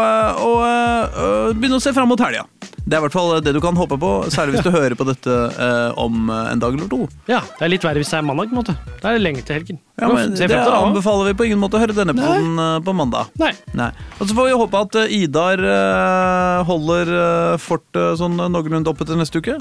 [0.46, 2.44] og begynne å se fram mot helga.
[2.86, 5.08] Det er i hvert fall det du kan håpe på, særlig hvis du hører på
[5.10, 7.08] dette eh, om eh, en dag eller to.
[7.30, 8.52] Ja, det er litt verre hvis det er mandag.
[8.52, 8.76] på en måte.
[9.02, 9.80] Da er det lenge til helgen.
[9.98, 13.32] Ja, men Det anbefaler vi på ingen måte å høre denne episoden eh, på mandag.
[13.42, 13.54] Nei.
[13.74, 13.90] Nei.
[14.20, 17.16] Og så får vi håpe at eh, Idar eh, holder
[17.64, 19.58] fortet sånn noenlunde oppe til neste uke.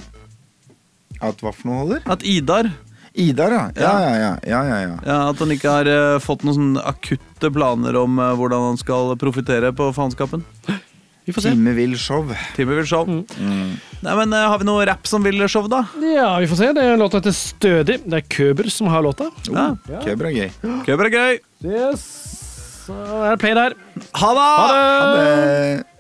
[1.25, 2.05] At hva for noe holder?
[2.11, 2.69] At Idar
[3.15, 3.71] Idar, ja.
[3.77, 4.39] Ja, ja, ja.
[4.43, 4.95] ja, ja, ja.
[5.07, 9.15] ja, At han ikke har eh, fått noen akutte planer om eh, hvordan han skal
[9.21, 10.43] profitere på faenskapen.
[11.25, 11.53] Vi får se.
[11.55, 12.35] Time vil show.
[12.57, 13.09] Time vil show.
[13.09, 13.71] Mm.
[14.05, 15.85] Nei, men eh, Har vi noe rapp som vil show, da?
[16.05, 16.69] Ja, vi får se.
[16.77, 17.99] Det er låta heter Stødig.
[18.05, 19.31] Det er Køber som har låta.
[19.49, 19.71] Ja.
[19.73, 20.53] Oh, Køber er gøy.
[20.85, 21.41] Køber er gøy.
[21.65, 22.05] Yes.
[22.85, 22.93] Så
[23.25, 23.73] er det play der.
[24.21, 24.45] Ha det!
[24.45, 24.87] Ha det!
[25.01, 25.94] Ha det.